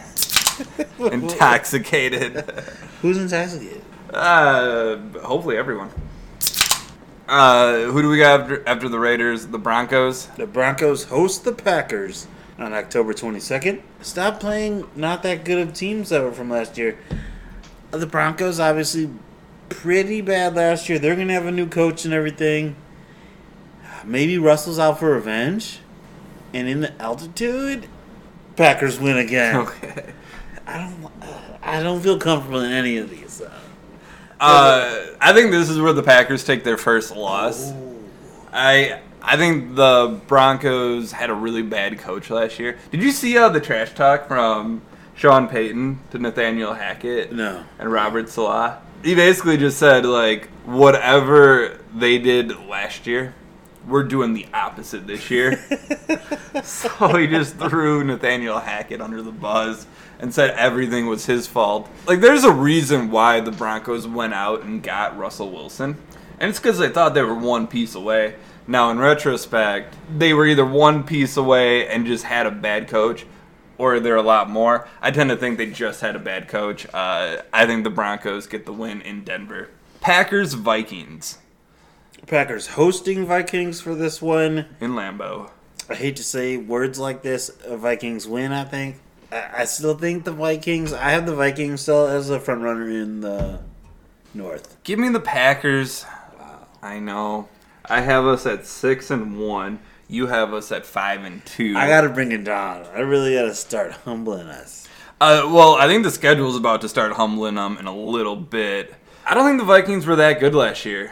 intoxicated. 1.11 2.33
Who's 3.01 3.17
intoxicated? 3.17 3.81
uh, 4.13 4.97
hopefully 5.21 5.57
everyone. 5.57 5.89
Uh, 7.27 7.81
who 7.91 8.01
do 8.01 8.09
we 8.09 8.17
got 8.17 8.41
after, 8.41 8.67
after 8.67 8.87
the 8.87 8.97
Raiders? 8.97 9.47
The 9.47 9.57
Broncos. 9.57 10.27
The 10.37 10.47
Broncos 10.47 11.05
host 11.05 11.43
the 11.43 11.51
Packers 11.51 12.25
on 12.57 12.71
October 12.73 13.13
22nd. 13.13 13.81
Stop 14.01 14.39
playing 14.39 14.87
not 14.95 15.23
that 15.23 15.43
good 15.43 15.59
of 15.59 15.73
teams 15.73 16.07
that 16.09 16.21
were 16.23 16.31
from 16.31 16.49
last 16.49 16.77
year. 16.77 16.97
The 17.91 18.05
Broncos 18.05 18.61
obviously 18.61 19.09
pretty 19.67 20.21
bad 20.21 20.55
last 20.55 20.87
year. 20.87 20.99
They're 20.99 21.17
gonna 21.17 21.33
have 21.33 21.45
a 21.45 21.51
new 21.51 21.67
coach 21.67 22.05
and 22.05 22.13
everything. 22.13 22.77
Maybe 24.05 24.37
Russell's 24.37 24.79
out 24.79 24.99
for 24.99 25.11
revenge. 25.11 25.79
And 26.53 26.69
in 26.69 26.79
the 26.79 27.01
altitude, 27.01 27.87
Packers 28.55 28.99
win 28.99 29.17
again. 29.17 29.55
Okay. 29.67 30.13
I 30.67 30.77
don't. 30.77 31.11
I 31.63 31.81
don't 31.81 32.01
feel 32.01 32.19
comfortable 32.19 32.59
in 32.59 32.71
any 32.71 32.97
of 32.97 33.09
these. 33.09 33.41
Uh, 33.41 33.51
Uh, 34.39 35.07
I 35.19 35.33
think 35.33 35.49
this 35.49 35.67
is 35.67 35.79
where 35.79 35.93
the 35.93 36.03
Packers 36.03 36.43
take 36.43 36.63
their 36.63 36.77
first 36.77 37.15
loss. 37.15 37.73
I 38.53 38.99
I 39.21 39.35
think 39.35 39.75
the 39.75 40.19
Broncos 40.27 41.11
had 41.11 41.29
a 41.29 41.33
really 41.33 41.63
bad 41.63 41.97
coach 41.99 42.29
last 42.29 42.59
year. 42.59 42.77
Did 42.91 43.01
you 43.01 43.11
see 43.11 43.37
uh, 43.37 43.49
the 43.49 43.59
trash 43.59 43.93
talk 43.93 44.27
from 44.27 44.81
Sean 45.15 45.47
Payton 45.47 45.99
to 46.11 46.19
Nathaniel 46.19 46.73
Hackett 46.73 47.31
no. 47.31 47.63
and 47.79 47.91
Robert 47.91 48.29
Saleh? 48.29 48.77
He 49.03 49.15
basically 49.15 49.57
just 49.57 49.79
said 49.79 50.05
like 50.05 50.49
whatever 50.65 51.79
they 51.95 52.19
did 52.19 52.55
last 52.67 53.07
year, 53.07 53.33
we're 53.87 54.03
doing 54.03 54.33
the 54.33 54.45
opposite 54.53 55.07
this 55.07 55.31
year. 55.31 55.57
so 56.63 57.07
he 57.15 57.27
just 57.27 57.55
threw 57.55 58.03
Nathaniel 58.03 58.59
Hackett 58.59 59.01
under 59.01 59.21
the 59.21 59.31
bus 59.31 59.87
and 60.19 60.33
said 60.33 60.51
everything 60.51 61.07
was 61.07 61.25
his 61.25 61.47
fault. 61.47 61.87
Like, 62.07 62.21
there's 62.21 62.43
a 62.43 62.51
reason 62.51 63.11
why 63.11 63.39
the 63.39 63.51
Broncos 63.51 64.07
went 64.07 64.33
out 64.33 64.63
and 64.63 64.81
got 64.81 65.17
Russell 65.17 65.51
Wilson, 65.51 65.97
and 66.39 66.49
it's 66.49 66.59
because 66.59 66.79
they 66.79 66.89
thought 66.89 67.13
they 67.13 67.21
were 67.23 67.35
one 67.35 67.67
piece 67.67 67.95
away. 67.95 68.35
Now, 68.67 68.89
in 68.89 68.99
retrospect, 68.99 69.95
they 70.17 70.33
were 70.33 70.45
either 70.45 70.65
one 70.65 71.03
piece 71.03 71.37
away 71.37 71.87
and 71.87 72.05
just 72.05 72.25
had 72.25 72.45
a 72.45 72.51
bad 72.51 72.87
coach, 72.87 73.25
or 73.77 73.99
they're 73.99 74.15
a 74.15 74.21
lot 74.21 74.49
more. 74.49 74.87
I 75.01 75.11
tend 75.11 75.29
to 75.29 75.37
think 75.37 75.57
they 75.57 75.67
just 75.71 76.01
had 76.01 76.15
a 76.15 76.19
bad 76.19 76.47
coach. 76.47 76.85
Uh, 76.93 77.43
I 77.53 77.65
think 77.65 77.83
the 77.83 77.89
Broncos 77.89 78.47
get 78.47 78.65
the 78.65 78.73
win 78.73 79.01
in 79.01 79.23
Denver. 79.23 79.69
Packers 80.01 80.53
Vikings 80.53 81.37
Packers 82.27 82.67
hosting 82.67 83.25
Vikings 83.25 83.79
for 83.79 83.95
this 83.95 84.21
one. 84.21 84.65
in 84.81 84.91
Lambeau. 84.91 85.49
I 85.89 85.95
hate 85.95 86.17
to 86.17 86.23
say 86.23 86.57
words 86.57 86.99
like 86.99 87.21
this. 87.21 87.49
Vikings 87.65 88.27
win. 88.27 88.51
I 88.51 88.65
think. 88.65 88.97
I, 89.31 89.65
still 89.65 89.97
think 89.97 90.23
the 90.23 90.31
Vikings. 90.31 90.93
I 90.93 91.11
have 91.11 91.25
the 91.25 91.35
Vikings 91.35 91.81
still 91.81 92.07
as 92.07 92.29
a 92.29 92.39
front 92.39 92.61
runner 92.61 92.89
in 92.89 93.21
the 93.21 93.59
North. 94.33 94.77
Give 94.83 94.99
me 94.99 95.09
the 95.09 95.19
Packers. 95.19 96.05
Wow. 96.39 96.67
I 96.81 96.99
know. 96.99 97.49
I 97.85 98.01
have 98.01 98.25
us 98.25 98.45
at 98.45 98.65
six 98.65 99.11
and 99.11 99.39
one. 99.39 99.79
You 100.07 100.27
have 100.27 100.53
us 100.53 100.71
at 100.71 100.85
five 100.85 101.23
and 101.23 101.45
two. 101.45 101.75
I 101.75 101.87
got 101.87 102.01
to 102.01 102.09
bring 102.09 102.31
it 102.31 102.43
down. 102.43 102.85
I 102.93 102.99
really 102.99 103.35
got 103.35 103.43
to 103.43 103.55
start 103.55 103.91
humbling 103.91 104.47
us. 104.47 104.87
Uh, 105.19 105.49
well, 105.51 105.75
I 105.75 105.87
think 105.87 106.03
the 106.03 106.11
schedule's 106.11 106.55
about 106.55 106.81
to 106.81 106.89
start 106.89 107.13
humbling 107.13 107.55
them 107.55 107.77
in 107.77 107.87
a 107.87 107.95
little 107.95 108.35
bit. 108.35 108.93
I 109.25 109.33
don't 109.33 109.45
think 109.45 109.59
the 109.59 109.65
Vikings 109.65 110.05
were 110.05 110.15
that 110.15 110.39
good 110.39 110.55
last 110.55 110.85
year. 110.85 111.11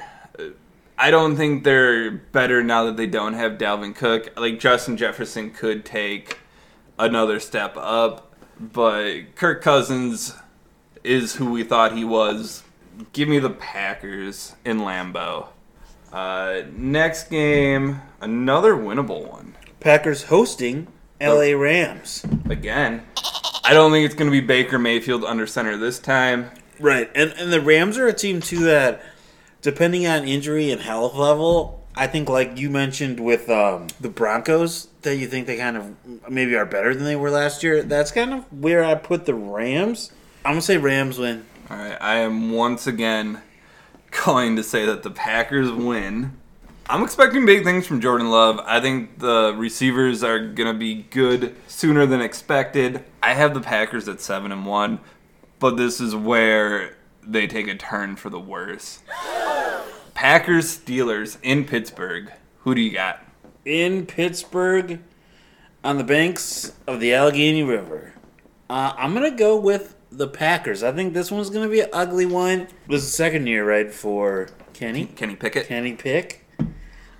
I 0.97 1.11
don't 1.11 1.35
think 1.35 1.65
they're 1.65 2.11
better 2.11 2.63
now 2.63 2.85
that 2.85 2.95
they 2.95 3.07
don't 3.07 3.33
have 3.33 3.53
Dalvin 3.53 3.95
Cook. 3.95 4.39
Like 4.39 4.59
Justin 4.59 4.95
Jefferson 4.95 5.51
could 5.51 5.83
take 5.83 6.39
another 6.97 7.39
step 7.39 7.75
up, 7.77 8.33
but 8.59 9.35
Kirk 9.35 9.61
Cousins 9.61 10.35
is 11.03 11.35
who 11.35 11.51
we 11.51 11.63
thought 11.63 11.95
he 11.95 12.03
was. 12.03 12.63
Give 13.13 13.27
me 13.27 13.39
the 13.39 13.49
Packers 13.49 14.55
in 14.63 14.79
Lambeau. 14.79 15.47
Uh, 16.11 16.61
next 16.71 17.29
game, 17.29 18.01
another 18.21 18.73
winnable 18.73 19.29
one. 19.29 19.55
Packers 19.79 20.23
hosting 20.23 20.87
L.A. 21.19 21.53
Rams. 21.53 22.25
Again, 22.49 23.03
I 23.63 23.73
don't 23.73 23.91
think 23.91 24.05
it's 24.05 24.15
going 24.15 24.31
to 24.31 24.41
be 24.41 24.45
Baker 24.45 24.79
Mayfield 24.79 25.25
under 25.25 25.45
center 25.45 25.77
this 25.77 25.99
time. 25.99 26.51
Right, 26.79 27.09
and 27.15 27.31
and 27.33 27.51
the 27.51 27.61
Rams 27.61 27.97
are 27.97 28.07
a 28.07 28.13
team 28.13 28.41
too 28.41 28.63
that, 28.65 29.01
depending 29.61 30.07
on 30.07 30.27
injury 30.27 30.71
and 30.71 30.81
health 30.81 31.15
level, 31.15 31.85
I 31.95 32.07
think 32.07 32.29
like 32.29 32.57
you 32.57 32.69
mentioned 32.69 33.19
with 33.19 33.49
um, 33.49 33.87
the 33.99 34.09
Broncos, 34.09 34.89
that 35.05 35.15
you 35.15 35.27
think 35.27 35.47
they 35.47 35.57
kind 35.57 35.77
of 35.77 36.29
maybe 36.29 36.55
are 36.55 36.65
better 36.65 36.93
than 36.93 37.05
they 37.05 37.15
were 37.15 37.31
last 37.31 37.63
year. 37.63 37.81
That's 37.81 38.11
kind 38.11 38.33
of 38.33 38.51
where 38.51 38.83
I 38.83 38.95
put 38.95 39.25
the 39.25 39.33
Rams. 39.33 40.11
I'm 40.43 40.51
gonna 40.51 40.61
say 40.61 40.77
Rams 40.77 41.17
win. 41.17 41.45
All 41.69 41.77
right, 41.77 41.97
I 41.99 42.17
am 42.17 42.51
once 42.51 42.85
again 42.85 43.41
going 44.23 44.55
to 44.55 44.63
say 44.63 44.85
that 44.85 45.03
the 45.03 45.11
Packers 45.11 45.71
win. 45.71 46.37
I'm 46.87 47.03
expecting 47.03 47.45
big 47.45 47.63
things 47.63 47.87
from 47.87 47.99
Jordan 47.99 48.29
Love. 48.29 48.59
I 48.63 48.79
think 48.79 49.17
the 49.17 49.55
receivers 49.57 50.23
are 50.23 50.37
going 50.39 50.71
to 50.71 50.77
be 50.77 51.07
good 51.09 51.55
sooner 51.67 52.05
than 52.05 52.21
expected. 52.21 53.03
I 53.23 53.33
have 53.33 53.55
the 53.55 53.61
Packers 53.61 54.07
at 54.07 54.21
7 54.21 54.51
and 54.51 54.67
1, 54.67 54.99
but 55.59 55.77
this 55.77 55.99
is 55.99 56.15
where 56.15 56.95
they 57.23 57.47
take 57.47 57.67
a 57.67 57.73
turn 57.73 58.15
for 58.15 58.29
the 58.29 58.39
worse. 58.39 58.99
Packers 60.13 60.77
Steelers 60.77 61.37
in 61.41 61.65
Pittsburgh. 61.65 62.31
Who 62.59 62.75
do 62.75 62.81
you 62.81 62.91
got? 62.91 63.24
In 63.65 64.05
Pittsburgh, 64.05 64.99
on 65.83 65.97
the 65.97 66.03
banks 66.03 66.73
of 66.87 66.99
the 66.99 67.13
Allegheny 67.13 67.63
River. 67.63 68.13
Uh, 68.69 68.93
I'm 68.97 69.13
gonna 69.13 69.31
go 69.31 69.57
with 69.57 69.95
the 70.11 70.27
Packers. 70.27 70.83
I 70.83 70.91
think 70.91 71.13
this 71.13 71.29
one's 71.31 71.49
gonna 71.49 71.69
be 71.69 71.81
an 71.81 71.89
ugly 71.91 72.25
one. 72.25 72.67
This 72.87 73.01
is 73.03 73.07
the 73.07 73.15
second 73.17 73.47
year, 73.47 73.67
right, 73.67 73.91
for 73.93 74.49
Kenny? 74.73 75.05
Kenny 75.05 75.35
Pickett. 75.35 75.67
Kenny 75.67 75.93
Pick. 75.93 76.45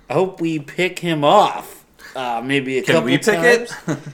I 0.08 0.14
hope 0.14 0.40
we 0.40 0.58
pick 0.58 1.00
him 1.00 1.24
off. 1.24 1.84
Uh, 2.14 2.40
maybe 2.44 2.78
a 2.78 2.82
Can 2.82 2.94
couple 2.94 3.06
we 3.06 3.18
pick 3.18 3.24
times. 3.24 3.72
it? 3.86 3.98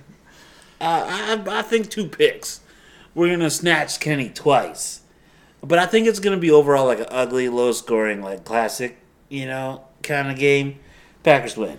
Uh, 0.81 1.39
I, 1.47 1.59
I 1.61 1.63
think 1.63 1.91
two 1.91 2.09
picks. 2.09 2.59
We're 3.15 3.31
gonna 3.31 3.51
snatch 3.51 4.01
Kenny 4.01 4.29
twice, 4.29 5.03
but 5.63 5.79
I 5.79 5.87
think 5.87 6.09
it's 6.09 6.19
gonna 6.19 6.39
be 6.39 6.51
overall 6.51 6.87
like 6.87 6.99
an 6.99 7.07
ugly, 7.09 7.49
low 7.49 7.71
scoring, 7.71 8.21
like 8.21 8.43
classic, 8.45 8.99
you 9.29 9.47
know, 9.47 9.85
kind 10.03 10.29
of 10.29 10.37
game. 10.37 10.81
Packers 11.23 11.57
win. 11.57 11.79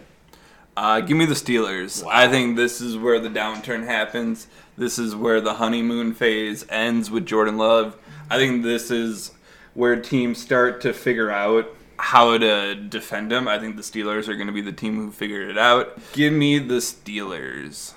Uh, 0.75 1.01
give 1.01 1.15
me 1.15 1.25
the 1.25 1.35
Steelers. 1.35 2.03
I 2.09 2.27
think 2.27 2.55
this 2.55 2.81
is 2.81 2.97
where 2.97 3.19
the 3.19 3.29
downturn 3.29 3.85
happens. 3.85 4.47
This 4.75 4.97
is 4.97 5.15
where 5.15 5.39
the 5.39 5.55
honeymoon 5.55 6.13
phase 6.13 6.65
ends 6.67 7.11
with 7.11 7.27
Jordan 7.27 7.57
Love. 7.57 7.95
I 8.29 8.37
think 8.37 8.63
this 8.63 8.89
is 8.89 9.31
where 9.75 9.95
teams 9.95 10.39
start 10.39 10.81
to 10.81 10.93
figure 10.93 11.29
out 11.29 11.67
how 11.97 12.37
to 12.37 12.73
defend 12.73 13.31
him. 13.31 13.47
I 13.47 13.59
think 13.59 13.75
the 13.75 13.83
Steelers 13.83 14.27
are 14.27 14.35
going 14.35 14.47
to 14.47 14.53
be 14.53 14.61
the 14.61 14.71
team 14.71 14.95
who 14.95 15.11
figured 15.11 15.49
it 15.49 15.57
out. 15.57 15.99
Give 16.13 16.33
me 16.33 16.57
the 16.57 16.75
Steelers. 16.75 17.93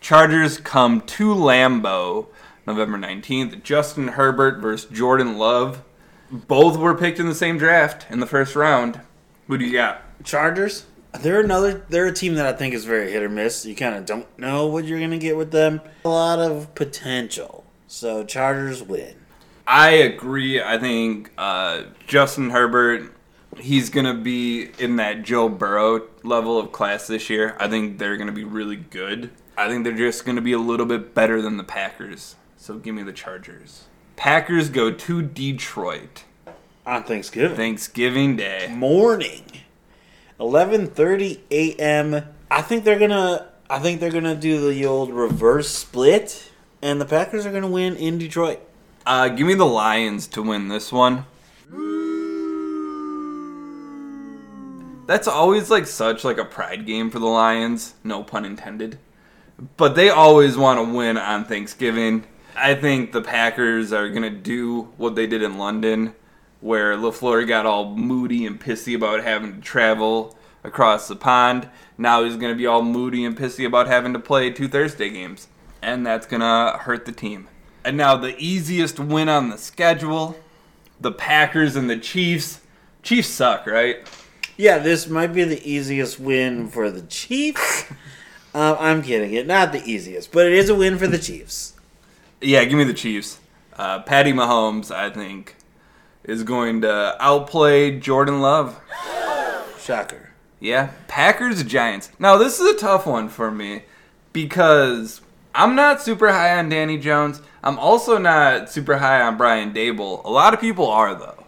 Chargers 0.00 0.58
come 0.58 1.02
to 1.02 1.34
Lambeau 1.34 2.26
November 2.66 2.98
19th. 2.98 3.62
Justin 3.62 4.08
Herbert 4.08 4.60
versus 4.60 4.90
Jordan 4.90 5.36
Love. 5.36 5.82
Both 6.30 6.78
were 6.78 6.94
picked 6.94 7.18
in 7.18 7.26
the 7.26 7.34
same 7.34 7.58
draft 7.58 8.10
in 8.10 8.20
the 8.20 8.26
first 8.26 8.56
round. 8.56 9.00
Who 9.48 9.58
do 9.58 9.64
you 9.64 9.72
got? 9.72 10.02
Chargers. 10.24 10.86
They're 11.20 11.40
another. 11.40 11.84
They're 11.88 12.06
a 12.06 12.12
team 12.12 12.34
that 12.34 12.46
I 12.46 12.52
think 12.52 12.74
is 12.74 12.84
very 12.84 13.12
hit 13.12 13.22
or 13.22 13.28
miss. 13.28 13.64
You 13.64 13.74
kind 13.74 13.94
of 13.94 14.04
don't 14.06 14.26
know 14.38 14.66
what 14.66 14.84
you're 14.84 15.00
gonna 15.00 15.18
get 15.18 15.36
with 15.36 15.50
them. 15.50 15.80
A 16.04 16.08
lot 16.08 16.38
of 16.38 16.74
potential. 16.74 17.64
So 17.86 18.24
Chargers 18.24 18.82
win. 18.82 19.14
I 19.66 19.90
agree. 19.90 20.60
I 20.62 20.78
think 20.78 21.30
uh, 21.38 21.84
Justin 22.06 22.50
Herbert, 22.50 23.14
he's 23.58 23.88
going 23.88 24.04
to 24.04 24.12
be 24.14 24.70
in 24.78 24.96
that 24.96 25.22
Joe 25.22 25.48
Burrow 25.48 26.06
level 26.22 26.58
of 26.58 26.70
class 26.72 27.06
this 27.06 27.30
year. 27.30 27.56
I 27.58 27.68
think 27.68 27.98
they're 27.98 28.16
going 28.18 28.26
to 28.26 28.32
be 28.32 28.44
really 28.44 28.76
good. 28.76 29.30
I 29.56 29.68
think 29.68 29.84
they're 29.84 29.96
just 29.96 30.26
going 30.26 30.36
to 30.36 30.42
be 30.42 30.52
a 30.52 30.58
little 30.58 30.84
bit 30.84 31.14
better 31.14 31.40
than 31.40 31.56
the 31.56 31.64
Packers. 31.64 32.36
So 32.58 32.76
give 32.76 32.94
me 32.94 33.02
the 33.02 33.12
Chargers. 33.12 33.84
Packers 34.16 34.68
go 34.68 34.90
to 34.90 35.22
Detroit 35.22 36.24
On 36.84 37.02
Thanksgiving 37.04 37.56
Thanksgiving 37.56 38.36
Day. 38.36 38.70
morning, 38.74 39.44
11:30 40.40 41.40
a.m. 41.50 42.24
I 42.50 42.62
think 42.62 42.84
they're 42.84 42.98
gonna. 42.98 43.48
I 43.70 43.78
think 43.78 44.00
they're 44.00 44.10
gonna 44.10 44.34
do 44.34 44.70
the 44.70 44.84
old 44.86 45.10
reverse 45.10 45.68
split, 45.68 46.50
and 46.82 47.00
the 47.00 47.06
Packers 47.06 47.46
are 47.46 47.52
gonna 47.52 47.68
win 47.68 47.96
in 47.96 48.18
Detroit. 48.18 48.60
Uh, 49.06 49.28
give 49.28 49.46
me 49.46 49.54
the 49.54 49.66
Lions 49.66 50.26
to 50.28 50.42
win 50.42 50.68
this 50.68 50.90
one. 50.90 51.26
That's 55.06 55.28
always 55.28 55.70
like 55.70 55.86
such 55.86 56.24
like 56.24 56.38
a 56.38 56.44
pride 56.44 56.86
game 56.86 57.10
for 57.10 57.18
the 57.18 57.26
Lions, 57.26 57.94
no 58.02 58.22
pun 58.22 58.44
intended. 58.44 58.98
But 59.76 59.94
they 59.94 60.08
always 60.08 60.56
want 60.56 60.80
to 60.80 60.94
win 60.94 61.16
on 61.16 61.44
Thanksgiving. 61.44 62.24
I 62.56 62.74
think 62.74 63.12
the 63.12 63.20
Packers 63.20 63.92
are 63.92 64.08
gonna 64.08 64.30
do 64.30 64.88
what 64.96 65.14
they 65.14 65.26
did 65.26 65.42
in 65.42 65.58
London, 65.58 66.14
where 66.64 66.96
LaFleur 66.96 67.46
got 67.46 67.66
all 67.66 67.94
moody 67.94 68.46
and 68.46 68.58
pissy 68.58 68.96
about 68.96 69.22
having 69.22 69.56
to 69.56 69.60
travel 69.60 70.34
across 70.62 71.08
the 71.08 71.14
pond. 71.14 71.68
Now 71.98 72.24
he's 72.24 72.36
gonna 72.36 72.54
be 72.54 72.66
all 72.66 72.80
moody 72.80 73.26
and 73.26 73.36
pissy 73.36 73.66
about 73.66 73.86
having 73.86 74.14
to 74.14 74.18
play 74.18 74.50
two 74.50 74.66
Thursday 74.66 75.10
games, 75.10 75.48
and 75.82 76.06
that's 76.06 76.26
gonna 76.26 76.78
hurt 76.78 77.04
the 77.04 77.12
team. 77.12 77.48
And 77.84 77.98
now 77.98 78.16
the 78.16 78.34
easiest 78.38 78.98
win 78.98 79.28
on 79.28 79.50
the 79.50 79.58
schedule, 79.58 80.38
the 80.98 81.12
Packers 81.12 81.76
and 81.76 81.90
the 81.90 81.98
Chiefs. 81.98 82.62
Chiefs 83.02 83.28
suck, 83.28 83.66
right? 83.66 83.98
Yeah, 84.56 84.78
this 84.78 85.06
might 85.06 85.34
be 85.34 85.44
the 85.44 85.62
easiest 85.70 86.18
win 86.18 86.68
for 86.68 86.90
the 86.90 87.02
Chiefs. 87.02 87.84
uh, 88.54 88.74
I'm 88.80 89.02
kidding. 89.02 89.34
It 89.34 89.46
not 89.46 89.72
the 89.72 89.84
easiest, 89.84 90.32
but 90.32 90.46
it 90.46 90.54
is 90.54 90.70
a 90.70 90.74
win 90.74 90.96
for 90.96 91.08
the 91.08 91.18
Chiefs. 91.18 91.74
Yeah, 92.40 92.64
give 92.64 92.78
me 92.78 92.84
the 92.84 92.94
Chiefs. 92.94 93.38
Uh, 93.76 94.00
Patty 94.00 94.32
Mahomes, 94.32 94.90
I 94.90 95.10
think, 95.10 95.56
is 96.24 96.42
going 96.42 96.80
to 96.82 97.16
outplay 97.20 97.98
Jordan 97.98 98.40
Love. 98.40 98.80
Shocker. 99.78 100.30
Yeah, 100.60 100.92
Packers 101.08 101.62
Giants. 101.64 102.10
Now 102.18 102.36
this 102.38 102.58
is 102.58 102.74
a 102.74 102.78
tough 102.78 103.06
one 103.06 103.28
for 103.28 103.50
me 103.50 103.82
because 104.32 105.20
I'm 105.54 105.74
not 105.74 106.00
super 106.00 106.32
high 106.32 106.58
on 106.58 106.68
Danny 106.68 106.98
Jones. 106.98 107.42
I'm 107.62 107.78
also 107.78 108.18
not 108.18 108.70
super 108.70 108.98
high 108.98 109.20
on 109.20 109.36
Brian 109.36 109.72
Daboll. 109.72 110.24
A 110.24 110.30
lot 110.30 110.54
of 110.54 110.60
people 110.60 110.88
are 110.88 111.14
though. 111.14 111.44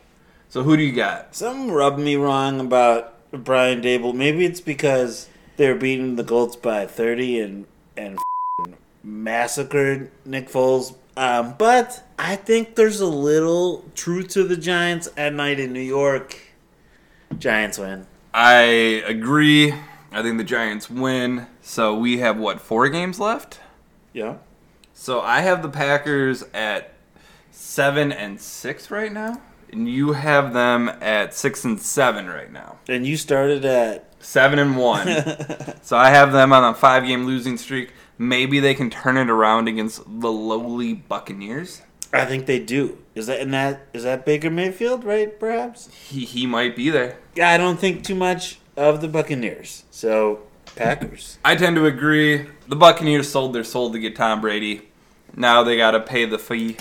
So 0.48 0.62
who 0.62 0.76
do 0.76 0.82
you 0.82 0.92
got? 0.92 1.34
Something 1.34 1.70
rubbed 1.70 1.98
me 1.98 2.16
wrong 2.16 2.60
about 2.60 3.14
Brian 3.32 3.82
Daboll. 3.82 4.14
Maybe 4.14 4.44
it's 4.44 4.60
because 4.60 5.28
they're 5.56 5.74
beating 5.74 6.16
the 6.16 6.24
Colts 6.24 6.56
by 6.56 6.86
30 6.86 7.40
and 7.40 7.66
and 7.96 8.18
massacred 9.02 10.10
Nick 10.24 10.50
Foles. 10.50 10.94
Um, 11.16 11.54
but 11.58 12.04
I 12.18 12.36
think 12.36 12.74
there's 12.74 13.00
a 13.00 13.06
little 13.06 13.84
truth 13.94 14.28
to 14.28 14.44
the 14.44 14.56
Giants 14.56 15.08
at 15.16 15.32
night 15.32 15.58
in 15.58 15.72
New 15.72 15.80
York. 15.80 16.38
Giants 17.38 17.78
win. 17.78 18.06
I 18.34 19.02
agree. 19.06 19.72
I 20.12 20.22
think 20.22 20.38
the 20.38 20.44
Giants 20.44 20.90
win. 20.90 21.46
So 21.62 21.96
we 21.96 22.18
have 22.18 22.38
what 22.38 22.60
four 22.60 22.88
games 22.88 23.18
left. 23.18 23.60
Yeah. 24.12 24.36
So 24.92 25.20
I 25.20 25.40
have 25.40 25.62
the 25.62 25.68
Packers 25.68 26.44
at 26.54 26.94
seven 27.50 28.12
and 28.12 28.40
six 28.40 28.90
right 28.90 29.12
now, 29.12 29.40
and 29.72 29.88
you 29.88 30.12
have 30.12 30.52
them 30.52 30.88
at 31.00 31.34
six 31.34 31.64
and 31.64 31.80
seven 31.80 32.26
right 32.26 32.52
now. 32.52 32.76
And 32.88 33.06
you 33.06 33.16
started 33.16 33.64
at 33.64 34.06
Seven 34.26 34.58
and 34.58 34.76
one. 34.76 35.06
so 35.82 35.96
I 35.96 36.10
have 36.10 36.32
them 36.32 36.52
on 36.52 36.64
a 36.64 36.74
five-game 36.74 37.26
losing 37.26 37.56
streak. 37.56 37.92
Maybe 38.18 38.60
they 38.60 38.74
can 38.74 38.90
turn 38.90 39.16
it 39.16 39.28
around 39.28 39.68
against 39.68 40.02
the 40.06 40.32
lowly 40.32 40.94
Buccaneers. 40.94 41.82
I 42.12 42.24
think 42.24 42.46
they 42.46 42.58
do. 42.58 42.98
Is 43.14 43.26
that 43.26 43.40
and 43.40 43.52
that 43.52 43.86
is 43.92 44.04
that 44.04 44.24
Baker 44.24 44.50
Mayfield, 44.50 45.04
right? 45.04 45.38
Perhaps. 45.38 45.88
He 45.92 46.24
he 46.24 46.46
might 46.46 46.76
be 46.76 46.90
there. 46.90 47.18
Yeah, 47.34 47.50
I 47.50 47.56
don't 47.56 47.78
think 47.78 48.04
too 48.04 48.14
much 48.14 48.58
of 48.76 49.00
the 49.00 49.08
Buccaneers. 49.08 49.84
So 49.90 50.40
Packers. 50.76 51.38
I 51.44 51.56
tend 51.56 51.76
to 51.76 51.86
agree. 51.86 52.46
The 52.68 52.76
Buccaneers 52.76 53.28
sold 53.28 53.52
their 53.54 53.64
soul 53.64 53.92
to 53.92 53.98
get 53.98 54.16
Tom 54.16 54.40
Brady. 54.40 54.88
Now 55.34 55.62
they 55.62 55.76
got 55.76 55.92
to 55.92 56.00
pay 56.00 56.24
the 56.24 56.38
fee. 56.38 56.76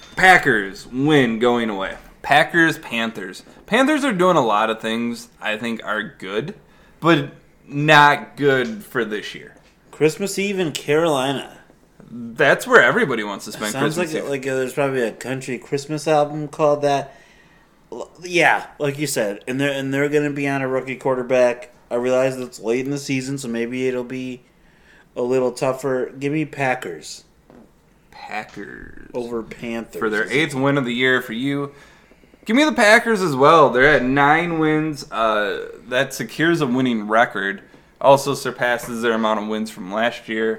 Packers 0.16 0.86
win 0.86 1.38
going 1.38 1.70
away. 1.70 1.96
Packers 2.22 2.78
Panthers. 2.78 3.42
Panthers 3.66 4.04
are 4.04 4.12
doing 4.12 4.36
a 4.36 4.44
lot 4.44 4.68
of 4.68 4.80
things 4.80 5.28
I 5.40 5.56
think 5.56 5.82
are 5.84 6.02
good, 6.02 6.54
but 7.00 7.30
not 7.66 8.36
good 8.36 8.84
for 8.84 9.04
this 9.04 9.34
year. 9.34 9.54
Christmas 10.00 10.38
Eve 10.38 10.58
in 10.58 10.72
Carolina. 10.72 11.58
That's 12.10 12.66
where 12.66 12.82
everybody 12.82 13.22
wants 13.22 13.44
to 13.44 13.52
spend 13.52 13.72
Sounds 13.72 13.96
Christmas 13.96 14.14
like 14.14 14.24
Eve. 14.24 14.30
like 14.30 14.46
uh, 14.46 14.54
there's 14.56 14.72
probably 14.72 15.02
a 15.02 15.12
country 15.12 15.58
Christmas 15.58 16.08
album 16.08 16.48
called 16.48 16.80
that. 16.80 17.14
L- 17.92 18.10
Yeah, 18.22 18.66
like 18.78 18.98
you 18.98 19.06
said, 19.06 19.44
and 19.46 19.60
they're 19.60 19.70
and 19.78 19.92
they're 19.92 20.08
going 20.08 20.24
to 20.24 20.34
be 20.34 20.48
on 20.48 20.62
a 20.62 20.68
rookie 20.68 20.96
quarterback. 20.96 21.74
I 21.90 21.96
realize 21.96 22.38
it's 22.38 22.58
late 22.60 22.86
in 22.86 22.90
the 22.90 22.96
season, 22.96 23.36
so 23.36 23.46
maybe 23.48 23.88
it'll 23.88 24.02
be 24.02 24.40
a 25.14 25.20
little 25.20 25.52
tougher. 25.52 26.10
Give 26.18 26.32
me 26.32 26.46
Packers 26.46 27.24
Packers 28.10 29.10
over 29.12 29.42
Panthers 29.42 29.98
for 30.00 30.08
their 30.08 30.26
eighth 30.32 30.54
win 30.54 30.78
of 30.78 30.86
the 30.86 30.94
year 30.94 31.20
for 31.20 31.34
you. 31.34 31.72
Give 32.46 32.56
me 32.56 32.64
the 32.64 32.72
Packers 32.72 33.20
as 33.20 33.36
well. 33.36 33.68
They're 33.68 33.86
at 33.96 34.02
nine 34.02 34.58
wins. 34.58 35.12
Uh, 35.12 35.68
that 35.88 36.14
secures 36.14 36.62
a 36.62 36.66
winning 36.66 37.06
record. 37.06 37.60
Also 38.00 38.34
surpasses 38.34 39.02
their 39.02 39.12
amount 39.12 39.40
of 39.40 39.48
wins 39.48 39.70
from 39.70 39.92
last 39.92 40.28
year. 40.28 40.58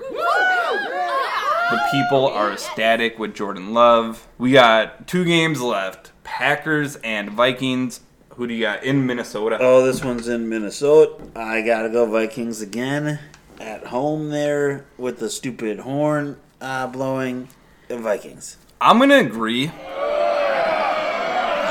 The 1.71 1.81
people 1.91 2.27
are 2.27 2.51
ecstatic 2.51 3.17
with 3.17 3.33
Jordan 3.33 3.73
Love. 3.73 4.27
We 4.37 4.51
got 4.51 5.07
two 5.07 5.25
games 5.25 5.61
left 5.61 6.11
Packers 6.23 6.97
and 6.97 7.31
Vikings. 7.31 8.01
Who 8.35 8.47
do 8.47 8.53
you 8.53 8.61
got 8.61 8.83
in 8.83 9.05
Minnesota? 9.05 9.57
Oh, 9.59 9.85
this 9.85 10.03
one's 10.03 10.27
in 10.27 10.49
Minnesota. 10.49 11.15
I 11.35 11.61
gotta 11.61 11.89
go 11.89 12.05
Vikings 12.05 12.61
again. 12.61 13.19
At 13.59 13.87
home 13.87 14.29
there 14.29 14.85
with 14.97 15.19
the 15.19 15.29
stupid 15.29 15.79
horn 15.79 16.37
uh, 16.59 16.87
blowing. 16.87 17.47
The 17.87 17.97
Vikings. 17.97 18.57
I'm 18.79 18.97
going 18.97 19.09
to 19.09 19.19
agree. 19.19 19.71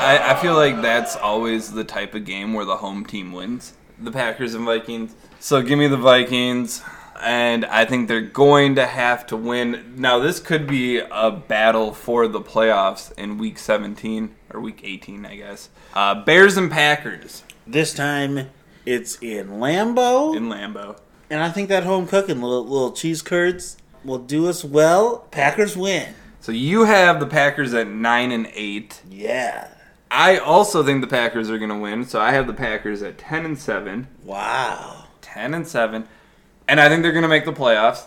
I, 0.03 0.21
I 0.31 0.35
feel 0.41 0.55
like 0.55 0.81
that's 0.81 1.17
always 1.17 1.73
the 1.73 1.83
type 1.83 2.15
of 2.15 2.25
game 2.25 2.55
where 2.55 2.65
the 2.65 2.77
home 2.77 3.05
team 3.05 3.33
wins. 3.33 3.73
The 3.99 4.13
Packers 4.13 4.55
and 4.55 4.65
Vikings. 4.65 5.15
So 5.41 5.63
give 5.63 5.79
me 5.79 5.89
the 5.89 5.97
Vikings. 5.97 6.83
And 7.23 7.67
I 7.67 7.85
think 7.85 8.09
they're 8.09 8.21
going 8.23 8.77
to 8.77 8.87
have 8.87 9.27
to 9.27 9.37
win. 9.37 9.95
Now, 9.97 10.19
this 10.19 10.41
could 10.41 10.67
be 10.67 10.99
a 11.01 11.31
battle 11.31 11.93
for 11.93 12.27
the 12.27 12.41
playoffs 12.41 13.13
in 13.19 13.37
week 13.37 13.59
17, 13.59 14.35
or 14.55 14.61
week 14.61 14.81
18, 14.83 15.27
I 15.27 15.37
guess. 15.37 15.69
Uh, 15.93 16.15
Bears 16.25 16.57
and 16.57 16.71
Packers 16.71 17.43
This 17.67 17.93
time 17.93 18.49
it's 18.87 19.17
in 19.21 19.49
Lambeau. 19.59 20.35
in 20.35 20.49
Lambeau. 20.49 20.99
And 21.29 21.43
I 21.43 21.51
think 21.51 21.69
that 21.69 21.85
home 21.85 22.07
cooking, 22.07 22.41
little, 22.41 22.65
little 22.65 22.93
cheese 22.93 23.21
curds, 23.21 23.77
will 24.03 24.19
do 24.19 24.49
us 24.49 24.65
well. 24.65 25.27
Packers 25.31 25.77
win. 25.77 26.15
So 26.41 26.53
you 26.53 26.85
have 26.85 27.21
the 27.21 27.27
Packers 27.27 27.75
at 27.75 27.87
9 27.87 28.33
and 28.33 28.49
8. 28.55 29.03
Yeah. 29.11 29.69
I 30.11 30.39
also 30.39 30.83
think 30.83 31.03
the 31.03 31.07
Packers 31.07 31.51
are 31.51 31.59
going 31.59 31.71
to 31.71 31.77
win. 31.79 32.07
So 32.07 32.19
I 32.19 32.33
have 32.33 32.47
the 32.47 32.55
Packers 32.55 33.03
at 33.03 33.19
10 33.19 33.45
and 33.45 33.59
7. 33.59 34.09
Wow. 34.25 35.05
10 35.33 35.55
and 35.55 35.67
7 35.67 36.07
and 36.69 36.81
i 36.81 36.89
think 36.89 37.03
they're 37.03 37.13
going 37.13 37.23
to 37.23 37.29
make 37.29 37.45
the 37.45 37.53
playoffs 37.53 38.03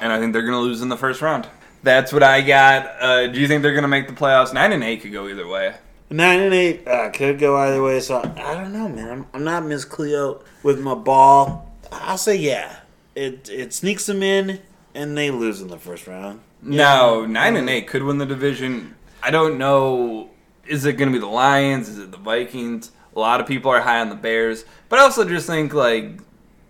and 0.00 0.12
i 0.12 0.18
think 0.18 0.32
they're 0.32 0.42
going 0.42 0.52
to 0.54 0.60
lose 0.60 0.82
in 0.82 0.88
the 0.88 0.96
first 0.96 1.20
round 1.22 1.48
that's 1.82 2.12
what 2.12 2.22
i 2.22 2.40
got 2.40 2.86
uh, 3.00 3.26
do 3.28 3.40
you 3.40 3.48
think 3.48 3.62
they're 3.62 3.72
going 3.72 3.82
to 3.82 3.88
make 3.88 4.06
the 4.06 4.14
playoffs 4.14 4.52
9 4.52 4.72
and 4.72 4.82
8 4.84 5.00
could 5.02 5.12
go 5.12 5.28
either 5.28 5.46
way 5.46 5.74
Nine 6.10 6.40
and 6.40 6.54
eight 6.54 6.88
uh, 6.88 7.10
could 7.10 7.38
go 7.38 7.54
either 7.58 7.82
way. 7.82 8.00
So 8.00 8.16
I 8.20 8.54
don't 8.54 8.72
know, 8.72 8.88
man. 8.88 9.10
I'm, 9.10 9.26
I'm 9.34 9.44
not 9.44 9.66
Miss 9.66 9.84
Cleo 9.84 10.42
with 10.62 10.80
my 10.80 10.94
ball. 10.94 11.70
I'll 11.92 12.16
say 12.16 12.34
yeah. 12.34 12.76
It 13.14 13.50
it 13.50 13.74
sneaks 13.74 14.06
them 14.06 14.22
in, 14.22 14.58
and 14.94 15.18
they 15.18 15.30
lose 15.30 15.60
in 15.60 15.68
the 15.68 15.76
first 15.76 16.06
round. 16.06 16.40
no 16.62 17.26
9 17.26 17.56
and 17.56 17.68
8 17.68 17.86
could 17.86 18.02
win 18.04 18.16
the 18.16 18.24
division 18.24 18.94
i 19.22 19.30
don't 19.30 19.58
know 19.58 20.30
is 20.66 20.86
it 20.86 20.94
going 20.94 21.10
to 21.10 21.12
be 21.12 21.20
the 21.20 21.26
lions 21.26 21.90
is 21.90 21.98
it 21.98 22.10
the 22.10 22.16
vikings 22.16 22.90
a 23.18 23.20
lot 23.20 23.40
of 23.40 23.46
people 23.46 23.70
are 23.70 23.80
high 23.80 24.00
on 24.00 24.08
the 24.08 24.14
bears 24.14 24.64
but 24.88 24.98
i 24.98 25.02
also 25.02 25.28
just 25.28 25.46
think 25.46 25.74
like 25.74 26.18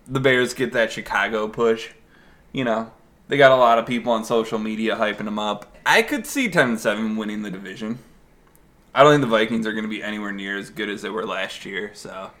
the 0.07 0.19
bears 0.19 0.53
get 0.53 0.73
that 0.73 0.91
chicago 0.91 1.47
push 1.47 1.89
you 2.51 2.63
know 2.63 2.91
they 3.27 3.37
got 3.37 3.51
a 3.51 3.55
lot 3.55 3.77
of 3.77 3.85
people 3.85 4.11
on 4.11 4.25
social 4.25 4.57
media 4.57 4.95
hyping 4.95 5.25
them 5.25 5.39
up 5.39 5.77
i 5.85 6.01
could 6.01 6.25
see 6.25 6.49
10 6.49 6.69
and 6.69 6.79
7 6.79 7.15
winning 7.15 7.43
the 7.43 7.51
division 7.51 7.99
I 8.93 9.03
don't 9.03 9.13
think 9.13 9.21
the 9.21 9.27
Vikings 9.27 9.67
are 9.67 9.71
going 9.71 9.83
to 9.83 9.89
be 9.89 10.01
anywhere 10.01 10.31
near 10.31 10.57
as 10.57 10.69
good 10.69 10.89
as 10.89 11.01
they 11.01 11.09
were 11.09 11.25
last 11.25 11.63
year. 11.65 11.91
So 11.93 12.31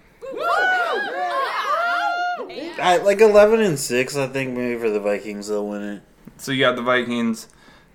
I, 2.81 2.99
like 3.03 3.21
eleven 3.21 3.61
and 3.61 3.77
six. 3.77 4.15
I 4.15 4.27
think 4.27 4.57
maybe 4.57 4.79
for 4.79 4.89
the 4.89 4.99
Vikings 4.99 5.47
they'll 5.47 5.67
win 5.67 5.83
it. 5.83 6.01
So 6.37 6.51
you 6.51 6.61
got 6.61 6.75
the 6.75 6.81
Vikings, 6.81 7.47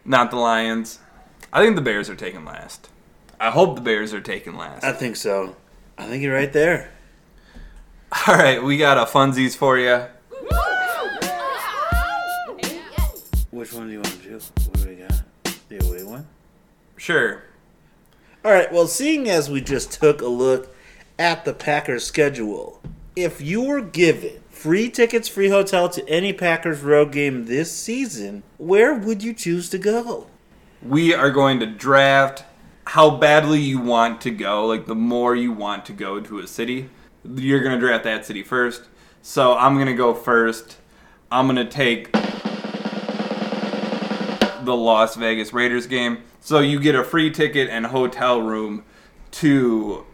not 0.04 0.30
the 0.30 0.36
Lions. 0.36 1.00
I 1.52 1.62
think 1.62 1.76
the 1.76 1.82
Bears 1.82 2.08
are 2.08 2.14
taking 2.14 2.44
last. 2.44 2.88
I 3.40 3.50
hope 3.50 3.74
the 3.74 3.82
Bears 3.82 4.14
are 4.14 4.20
taking 4.20 4.56
last. 4.56 4.84
I 4.84 4.92
think 4.92 5.16
so. 5.16 5.56
I 5.96 6.06
think 6.06 6.22
you're 6.22 6.34
right 6.34 6.52
there. 6.52 6.90
All 8.26 8.34
right, 8.34 8.62
we 8.62 8.76
got 8.76 8.98
a 8.98 9.04
funsies 9.10 9.56
for 9.56 9.78
you. 9.78 10.06
Which 13.50 13.72
one 13.72 13.86
do 13.86 13.92
you 13.92 13.98
want 13.98 14.20
to 14.22 14.28
do? 14.28 14.34
What 14.38 14.82
do 14.82 14.88
we 14.88 14.96
got? 14.96 15.22
The 15.68 15.86
away 15.86 16.02
one. 16.02 16.26
Sure. 16.96 17.44
All 18.44 18.52
right. 18.52 18.72
Well, 18.72 18.86
seeing 18.86 19.28
as 19.28 19.48
we 19.48 19.60
just 19.60 19.92
took 19.92 20.20
a 20.20 20.26
look 20.26 20.74
at 21.18 21.44
the 21.44 21.54
Packers 21.54 22.04
schedule, 22.04 22.80
if 23.16 23.40
you 23.40 23.62
were 23.62 23.80
given 23.80 24.42
free 24.50 24.90
tickets, 24.90 25.28
free 25.28 25.48
hotel 25.48 25.88
to 25.90 26.08
any 26.08 26.32
Packers 26.32 26.80
road 26.80 27.12
game 27.12 27.46
this 27.46 27.70
season, 27.72 28.42
where 28.58 28.94
would 28.94 29.22
you 29.22 29.32
choose 29.32 29.70
to 29.70 29.78
go? 29.78 30.26
We 30.82 31.14
are 31.14 31.30
going 31.30 31.60
to 31.60 31.66
draft 31.66 32.44
how 32.86 33.10
badly 33.16 33.60
you 33.60 33.78
want 33.78 34.20
to 34.22 34.30
go. 34.30 34.66
Like 34.66 34.86
the 34.86 34.94
more 34.94 35.34
you 35.34 35.52
want 35.52 35.86
to 35.86 35.92
go 35.92 36.20
to 36.20 36.38
a 36.38 36.46
city, 36.46 36.90
you're 37.24 37.60
going 37.60 37.78
to 37.78 37.80
draft 37.80 38.04
that 38.04 38.26
city 38.26 38.42
first. 38.42 38.84
So 39.22 39.56
I'm 39.56 39.74
going 39.74 39.86
to 39.86 39.94
go 39.94 40.14
first. 40.14 40.76
I'm 41.30 41.46
going 41.46 41.56
to 41.56 41.70
take 41.70 42.12
the 44.64 44.76
Las 44.76 45.16
Vegas 45.16 45.52
Raiders 45.52 45.86
game. 45.86 46.18
So 46.40 46.60
you 46.60 46.78
get 46.80 46.94
a 46.94 47.04
free 47.04 47.30
ticket 47.30 47.70
and 47.70 47.86
hotel 47.86 48.40
room 48.40 48.84
to 49.32 50.04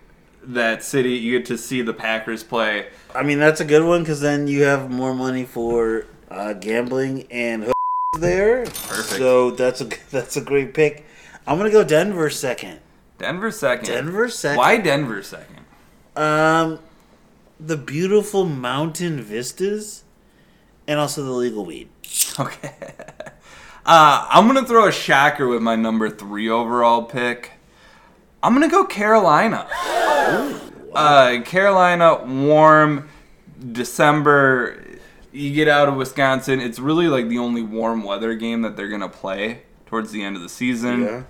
that 0.42 0.82
city. 0.82 1.14
You 1.14 1.38
get 1.38 1.46
to 1.46 1.58
see 1.58 1.82
the 1.82 1.92
Packers 1.92 2.42
play. 2.42 2.86
I 3.14 3.22
mean, 3.22 3.38
that's 3.38 3.60
a 3.60 3.64
good 3.64 3.84
one 3.84 4.02
because 4.02 4.20
then 4.20 4.46
you 4.46 4.62
have 4.62 4.90
more 4.90 5.14
money 5.14 5.44
for 5.44 6.06
uh, 6.30 6.52
gambling 6.54 7.26
and 7.30 7.72
there. 8.18 8.64
Perfect. 8.64 9.18
So 9.18 9.50
that's 9.50 9.80
a 9.80 9.84
that's 10.10 10.36
a 10.36 10.40
great 10.40 10.74
pick. 10.74 11.04
I'm 11.46 11.58
gonna 11.58 11.70
go 11.70 11.84
Denver 11.84 12.30
second. 12.30 12.80
Denver 13.18 13.50
second. 13.50 13.86
Denver 13.86 14.28
second. 14.28 14.58
Why 14.58 14.76
Denver 14.78 15.22
second? 15.22 15.64
Um, 16.16 16.78
the 17.58 17.76
beautiful 17.76 18.44
mountain 18.46 19.20
vistas, 19.20 20.04
and 20.86 20.98
also 20.98 21.24
the 21.24 21.30
legal 21.32 21.64
weed. 21.64 21.88
Okay. 22.38 22.72
Uh, 23.86 24.26
I'm 24.28 24.46
gonna 24.46 24.64
throw 24.64 24.86
a 24.86 24.92
shocker 24.92 25.48
with 25.48 25.62
my 25.62 25.74
number 25.74 26.10
three 26.10 26.50
overall 26.50 27.02
pick. 27.02 27.52
I'm 28.42 28.52
gonna 28.52 28.68
go 28.68 28.84
Carolina. 28.84 29.66
Uh, 30.94 31.40
Carolina, 31.44 32.22
warm, 32.24 33.08
December. 33.72 34.84
You 35.32 35.54
get 35.54 35.66
out 35.66 35.88
of 35.88 35.96
Wisconsin. 35.96 36.60
It's 36.60 36.78
really 36.78 37.08
like 37.08 37.28
the 37.28 37.38
only 37.38 37.62
warm 37.62 38.04
weather 38.04 38.34
game 38.34 38.60
that 38.62 38.76
they're 38.76 38.88
gonna 38.90 39.08
play 39.08 39.62
towards 39.90 40.12
the 40.12 40.22
end 40.22 40.36
of 40.36 40.42
the 40.42 40.48
season. 40.48 41.02
Yeah. 41.02 41.22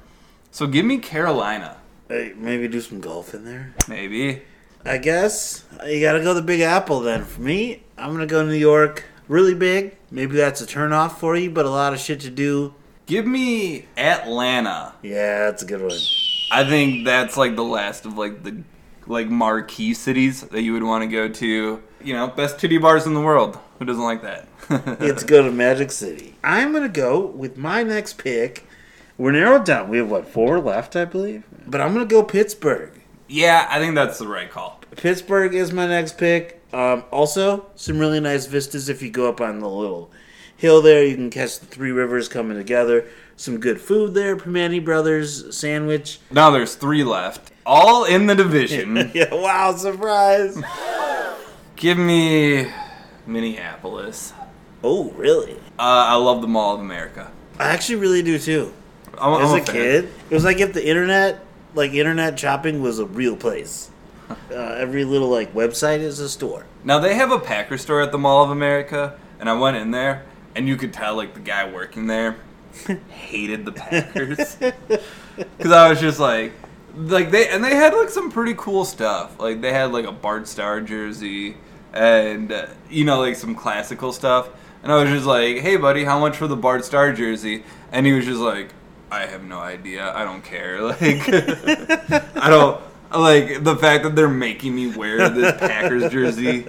So 0.52 0.66
give 0.66 0.84
me 0.84 0.98
Carolina, 0.98 1.78
Hey, 2.08 2.34
maybe 2.36 2.68
do 2.68 2.80
some 2.80 3.00
golf 3.00 3.32
in 3.34 3.44
there. 3.44 3.72
maybe. 3.88 4.42
I 4.84 4.98
guess 4.98 5.64
you 5.86 6.00
gotta 6.00 6.20
go 6.22 6.34
the 6.34 6.42
Big 6.42 6.60
Apple 6.60 7.00
then. 7.00 7.24
For 7.24 7.40
me, 7.40 7.82
I'm 7.96 8.12
gonna 8.12 8.26
go 8.26 8.44
New 8.44 8.52
York. 8.54 9.04
Really 9.28 9.54
big. 9.54 9.96
Maybe 10.10 10.36
that's 10.36 10.60
a 10.60 10.66
turnoff 10.66 11.18
for 11.18 11.36
you, 11.36 11.50
but 11.50 11.64
a 11.66 11.70
lot 11.70 11.92
of 11.92 12.00
shit 12.00 12.20
to 12.20 12.30
do. 12.30 12.74
Give 13.06 13.26
me 13.26 13.86
Atlanta. 13.96 14.92
Yeah, 15.02 15.46
that's 15.50 15.62
a 15.62 15.66
good 15.66 15.80
one. 15.82 15.98
I 16.50 16.64
think 16.68 17.04
that's 17.06 17.36
like 17.36 17.56
the 17.56 17.62
last 17.64 18.04
of 18.06 18.18
like 18.18 18.42
the 18.42 18.62
like 19.06 19.28
marquee 19.28 19.94
cities 19.94 20.42
that 20.42 20.62
you 20.62 20.72
would 20.72 20.82
want 20.82 21.02
to 21.02 21.06
go 21.08 21.28
to. 21.28 21.82
You 22.02 22.14
know, 22.14 22.28
best 22.28 22.58
titty 22.58 22.78
bars 22.78 23.06
in 23.06 23.14
the 23.14 23.20
world. 23.20 23.58
Who 23.78 23.84
doesn't 23.84 24.02
like 24.02 24.22
that? 24.22 24.46
Let's 25.00 25.24
go 25.24 25.42
to 25.42 25.50
Magic 25.50 25.90
City. 25.90 26.36
I'm 26.44 26.72
gonna 26.72 26.88
go 26.88 27.24
with 27.26 27.56
my 27.56 27.82
next 27.82 28.18
pick. 28.18 28.66
We're 29.18 29.32
narrowed 29.32 29.64
down. 29.66 29.88
We 29.90 29.98
have 29.98 30.10
what 30.10 30.28
four 30.28 30.58
left, 30.60 30.96
I 30.96 31.04
believe. 31.04 31.44
But 31.66 31.80
I'm 31.80 31.92
gonna 31.92 32.06
go 32.06 32.22
Pittsburgh. 32.22 32.92
yeah, 33.28 33.66
I 33.70 33.78
think 33.78 33.94
that's 33.94 34.18
the 34.18 34.28
right 34.28 34.50
call. 34.50 34.80
Pittsburgh 34.96 35.54
is 35.54 35.72
my 35.72 35.86
next 35.86 36.18
pick. 36.18 36.62
Um, 36.72 37.04
also, 37.10 37.66
some 37.74 37.98
really 37.98 38.20
nice 38.20 38.46
vistas 38.46 38.88
if 38.88 39.02
you 39.02 39.10
go 39.10 39.28
up 39.28 39.40
on 39.40 39.58
the 39.58 39.68
little 39.68 40.10
hill 40.56 40.80
there. 40.82 41.04
You 41.04 41.16
can 41.16 41.30
catch 41.30 41.58
the 41.58 41.66
three 41.66 41.90
rivers 41.90 42.28
coming 42.28 42.56
together. 42.56 43.06
Some 43.36 43.58
good 43.58 43.80
food 43.80 44.14
there. 44.14 44.36
Primanti 44.36 44.84
Brothers 44.84 45.56
sandwich. 45.56 46.18
Now 46.30 46.50
there's 46.50 46.74
three 46.74 47.02
left, 47.04 47.50
all 47.66 48.04
in 48.04 48.26
the 48.26 48.34
division. 48.34 48.96
Yeah, 49.14 49.32
wow, 49.34 49.74
surprise. 49.76 50.60
Give 51.76 51.98
me 51.98 52.66
Minneapolis. 53.26 54.32
oh, 54.84 55.10
really? 55.12 55.54
Uh, 55.78 56.08
I 56.08 56.14
love 56.16 56.40
the 56.42 56.48
Mall 56.48 56.74
of 56.74 56.80
America. 56.80 57.30
I 57.58 57.68
actually 57.68 57.96
really 57.96 58.22
do 58.22 58.38
too. 58.38 58.72
I'm, 59.18 59.34
I'm 59.34 59.42
As 59.42 59.52
a 59.68 59.72
kid, 59.72 60.08
it 60.30 60.34
was 60.34 60.44
like 60.44 60.60
if 60.60 60.72
the 60.72 60.86
internet, 60.86 61.44
like 61.74 61.92
internet 61.92 62.38
shopping, 62.38 62.80
was 62.82 62.98
a 62.98 63.06
real 63.06 63.36
place. 63.36 63.90
Uh, 64.52 64.76
every 64.78 65.04
little 65.04 65.28
like 65.28 65.52
website 65.54 65.98
is 65.98 66.20
a 66.20 66.28
store. 66.28 66.64
Now 66.84 67.00
they 67.00 67.16
have 67.16 67.32
a 67.32 67.38
Packer 67.40 67.76
store 67.76 68.00
at 68.00 68.12
the 68.12 68.18
Mall 68.18 68.44
of 68.44 68.50
America, 68.50 69.18
and 69.40 69.48
I 69.50 69.54
went 69.58 69.76
in 69.76 69.90
there, 69.90 70.22
and 70.54 70.68
you 70.68 70.76
could 70.76 70.92
tell 70.92 71.16
like 71.16 71.34
the 71.34 71.40
guy 71.40 71.68
working 71.68 72.06
there 72.06 72.36
hated 73.08 73.64
the 73.64 73.72
Packers 73.72 74.54
because 74.54 75.72
I 75.72 75.88
was 75.88 75.98
just 76.00 76.20
like, 76.20 76.52
like 76.96 77.30
they 77.30 77.48
and 77.48 77.62
they 77.62 77.74
had 77.74 77.94
like 77.94 78.08
some 78.10 78.30
pretty 78.30 78.54
cool 78.54 78.84
stuff. 78.84 79.38
Like 79.40 79.60
they 79.60 79.72
had 79.72 79.92
like 79.92 80.06
a 80.06 80.12
Bart 80.12 80.48
Starr 80.48 80.80
jersey, 80.80 81.56
and 81.92 82.50
uh, 82.52 82.66
you 82.88 83.04
know 83.04 83.20
like 83.20 83.36
some 83.36 83.54
classical 83.54 84.12
stuff. 84.12 84.48
And 84.82 84.90
I 84.90 85.02
was 85.02 85.10
just 85.10 85.26
like, 85.26 85.58
"Hey, 85.58 85.76
buddy, 85.76 86.04
how 86.04 86.18
much 86.18 86.36
for 86.36 86.46
the 86.46 86.56
Bart 86.56 86.84
Starr 86.84 87.12
jersey?" 87.12 87.64
And 87.92 88.06
he 88.06 88.12
was 88.12 88.24
just 88.24 88.40
like, 88.40 88.70
"I 89.10 89.26
have 89.26 89.44
no 89.44 89.58
idea. 89.58 90.12
I 90.14 90.24
don't 90.24 90.42
care. 90.42 90.80
Like, 90.82 91.00
I 92.36 92.48
don't." 92.48 92.80
Like 93.12 93.64
the 93.64 93.74
fact 93.74 94.04
that 94.04 94.14
they're 94.14 94.28
making 94.28 94.72
me 94.74 94.86
wear 94.86 95.28
this 95.28 95.58
Packers 95.58 96.12
jersey 96.12 96.64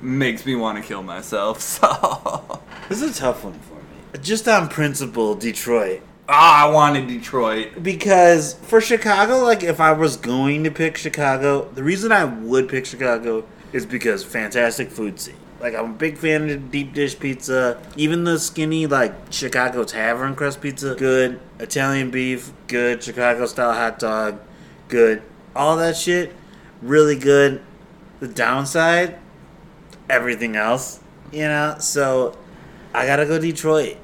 makes 0.00 0.44
me 0.44 0.56
want 0.56 0.78
to 0.78 0.86
kill 0.86 1.02
myself. 1.02 1.60
So 1.60 2.60
This 2.88 3.02
is 3.02 3.16
a 3.16 3.20
tough 3.20 3.44
one 3.44 3.52
for 3.60 3.74
me. 3.74 4.20
Just 4.20 4.48
on 4.48 4.68
principle, 4.68 5.36
Detroit. 5.36 6.02
Ah, 6.28 6.66
I 6.66 6.70
wanted 6.70 7.06
Detroit. 7.08 7.82
Because 7.82 8.54
for 8.54 8.80
Chicago, 8.80 9.38
like 9.38 9.62
if 9.62 9.80
I 9.80 9.92
was 9.92 10.16
going 10.16 10.64
to 10.64 10.70
pick 10.70 10.96
Chicago, 10.96 11.68
the 11.74 11.82
reason 11.82 12.12
I 12.12 12.24
would 12.24 12.68
pick 12.68 12.86
Chicago 12.86 13.44
is 13.72 13.86
because 13.86 14.24
fantastic 14.24 14.90
food 14.90 15.20
scene. 15.20 15.36
Like 15.60 15.74
I'm 15.74 15.90
a 15.90 15.94
big 15.94 16.18
fan 16.18 16.48
of 16.50 16.70
deep 16.70 16.92
dish 16.92 17.18
pizza. 17.18 17.80
Even 17.96 18.24
the 18.24 18.38
skinny 18.38 18.86
like 18.86 19.14
Chicago 19.30 19.84
Tavern 19.84 20.34
crust 20.34 20.60
pizza, 20.60 20.94
good. 20.94 21.40
Italian 21.58 22.10
beef, 22.10 22.52
good. 22.66 23.02
Chicago 23.02 23.46
style 23.46 23.72
hot 23.72 23.98
dog, 23.98 24.40
good. 24.88 25.22
All 25.54 25.76
that 25.76 25.96
shit, 25.96 26.34
really 26.82 27.18
good. 27.18 27.62
The 28.20 28.28
downside, 28.28 29.18
everything 30.08 30.56
else, 30.56 31.00
you 31.32 31.48
know. 31.48 31.76
So 31.80 32.36
I 32.92 33.06
gotta 33.06 33.24
go 33.24 33.38
Detroit. 33.38 33.96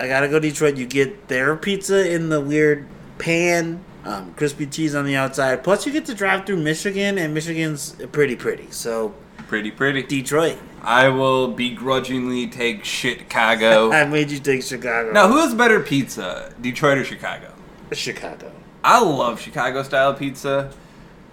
I 0.00 0.08
gotta 0.08 0.28
go 0.28 0.38
Detroit. 0.38 0.76
You 0.76 0.86
get 0.86 1.28
their 1.28 1.56
pizza 1.56 2.10
in 2.12 2.28
the 2.28 2.40
weird 2.40 2.86
pan, 3.18 3.84
um, 4.04 4.32
crispy 4.34 4.66
cheese 4.66 4.94
on 4.94 5.04
the 5.04 5.16
outside. 5.16 5.64
Plus, 5.64 5.86
you 5.86 5.92
get 5.92 6.06
to 6.06 6.14
drive 6.14 6.46
through 6.46 6.58
Michigan, 6.58 7.18
and 7.18 7.34
Michigan's 7.34 7.96
pretty 8.12 8.36
pretty. 8.36 8.68
So 8.70 9.14
Pretty 9.48 9.70
pretty. 9.70 10.02
Detroit. 10.02 10.58
I 10.82 11.08
will 11.08 11.48
begrudgingly 11.48 12.48
take 12.48 12.84
Chicago. 12.84 13.90
I 13.92 14.04
made 14.04 14.30
you 14.30 14.38
take 14.38 14.62
Chicago. 14.62 15.10
now, 15.12 15.26
who 15.26 15.38
has 15.38 15.54
better 15.54 15.80
pizza, 15.80 16.52
Detroit 16.60 16.98
or 16.98 17.04
Chicago? 17.04 17.52
Chicago. 17.92 18.52
I 18.84 19.02
love 19.02 19.40
Chicago 19.40 19.82
style 19.82 20.12
pizza, 20.14 20.70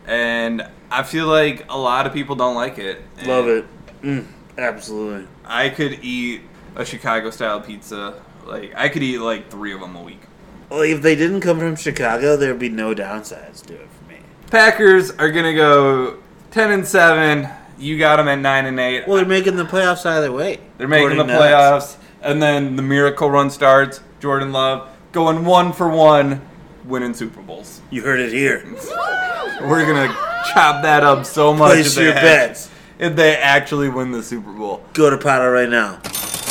and 0.08 0.66
I 0.90 1.04
feel 1.04 1.28
like 1.28 1.66
a 1.70 1.78
lot 1.78 2.08
of 2.08 2.14
people 2.14 2.36
don't 2.38 2.56
like 2.56 2.80
it. 2.80 3.02
Love 3.26 3.48
it. 3.48 3.66
Mm, 4.02 4.26
absolutely. 4.58 5.28
I 5.46 5.70
could 5.70 6.00
eat 6.02 6.42
a 6.76 6.86
Chicago 6.86 7.30
style 7.32 7.60
pizza. 7.60 8.22
Like 8.46 8.74
I 8.76 8.90
could 8.90 9.04
eat 9.04 9.20
like 9.20 9.50
three 9.50 9.74
of 9.74 9.80
them 9.80 9.96
a 9.96 10.02
week. 10.04 10.22
Well, 10.70 10.82
if 10.82 11.02
they 11.02 11.16
didn't 11.16 11.42
come 11.42 11.60
from 11.60 11.76
Chicago, 11.76 12.36
there'd 12.38 12.60
be 12.60 12.70
no 12.70 12.94
downsides 12.96 13.64
to 13.68 13.74
it 13.74 13.88
for 13.90 14.10
me. 14.12 14.20
Packers 14.52 15.12
are 15.12 15.32
gonna 15.32 15.54
go 15.54 16.18
ten 16.52 16.72
and 16.72 16.86
seven. 16.86 17.48
You 17.78 17.98
got 17.98 18.18
them 18.18 18.28
at 18.28 18.40
nine 18.40 18.66
and 18.66 18.80
eight. 18.80 19.08
Well, 19.08 19.18
they're 19.18 19.26
making 19.26 19.58
the 19.58 19.66
playoffs 19.66 20.06
either 20.06 20.32
way. 20.32 20.60
They're 20.78 20.88
making 20.88 21.18
the 21.18 21.24
According 21.24 21.36
to 21.38 21.56
us. 21.56 21.96
playoffs, 21.96 22.02
and 22.22 22.42
then 22.42 22.76
the 22.76 22.82
miracle 22.82 23.30
run 23.30 23.50
starts. 23.50 24.00
Jordan 24.20 24.52
Love 24.52 24.90
going 25.12 25.46
one 25.46 25.72
for 25.74 25.88
one, 25.90 26.42
winning 26.86 27.14
Super 27.14 27.42
Bowls. 27.42 27.82
You 27.90 28.02
heard 28.02 28.20
it 28.20 28.32
here. 28.32 28.64
We're 29.62 29.86
gonna 29.86 30.14
chop 30.54 30.84
that 30.84 31.04
up 31.04 31.26
so 31.26 31.54
much. 31.54 31.74
Place 31.74 31.98
your 31.98 32.14
bets. 32.14 32.70
If 32.98 33.16
they 33.16 33.36
actually 33.36 33.90
win 33.90 34.12
the 34.12 34.24
Super 34.24 34.52
Bowl. 34.52 34.84
Go 34.94 35.10
to 35.10 35.18
Pato 35.18 35.52
right 35.54 35.70
now. 35.70 36.00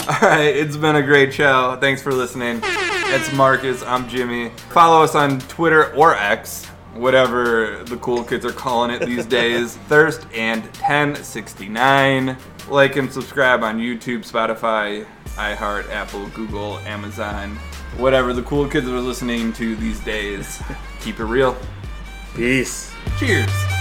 All 0.09 0.29
right, 0.29 0.55
it's 0.55 0.77
been 0.77 0.97
a 0.97 1.03
great 1.03 1.33
show. 1.33 1.79
Thanks 1.81 2.03
for 2.03 2.13
listening. 2.13 2.61
It's 2.63 3.33
Marcus. 3.33 3.83
I'm 3.83 4.07
Jimmy. 4.07 4.51
Follow 4.69 5.03
us 5.03 5.15
on 5.15 5.39
Twitter 5.41 5.95
or 5.95 6.15
X, 6.15 6.67
whatever 6.93 7.83
the 7.85 7.97
cool 7.97 8.23
kids 8.23 8.45
are 8.45 8.53
calling 8.53 8.91
it 8.91 9.07
these 9.07 9.25
days. 9.41 9.79
Thirst 9.89 10.27
and 10.35 10.63
1069. 10.63 12.37
Like 12.69 12.97
and 12.97 13.11
subscribe 13.11 13.63
on 13.63 13.79
YouTube, 13.79 14.31
Spotify, 14.31 15.07
iHeart, 15.37 15.89
Apple, 15.89 16.27
Google, 16.35 16.81
Amazon, 16.81 17.57
whatever 17.97 18.35
the 18.35 18.43
cool 18.43 18.69
kids 18.69 18.87
are 18.87 19.01
listening 19.01 19.55
to 19.55 19.75
these 19.77 20.01
days. 20.01 20.63
Keep 21.01 21.21
it 21.21 21.25
real. 21.25 21.57
Peace. 22.35 22.93
Cheers. 23.19 23.74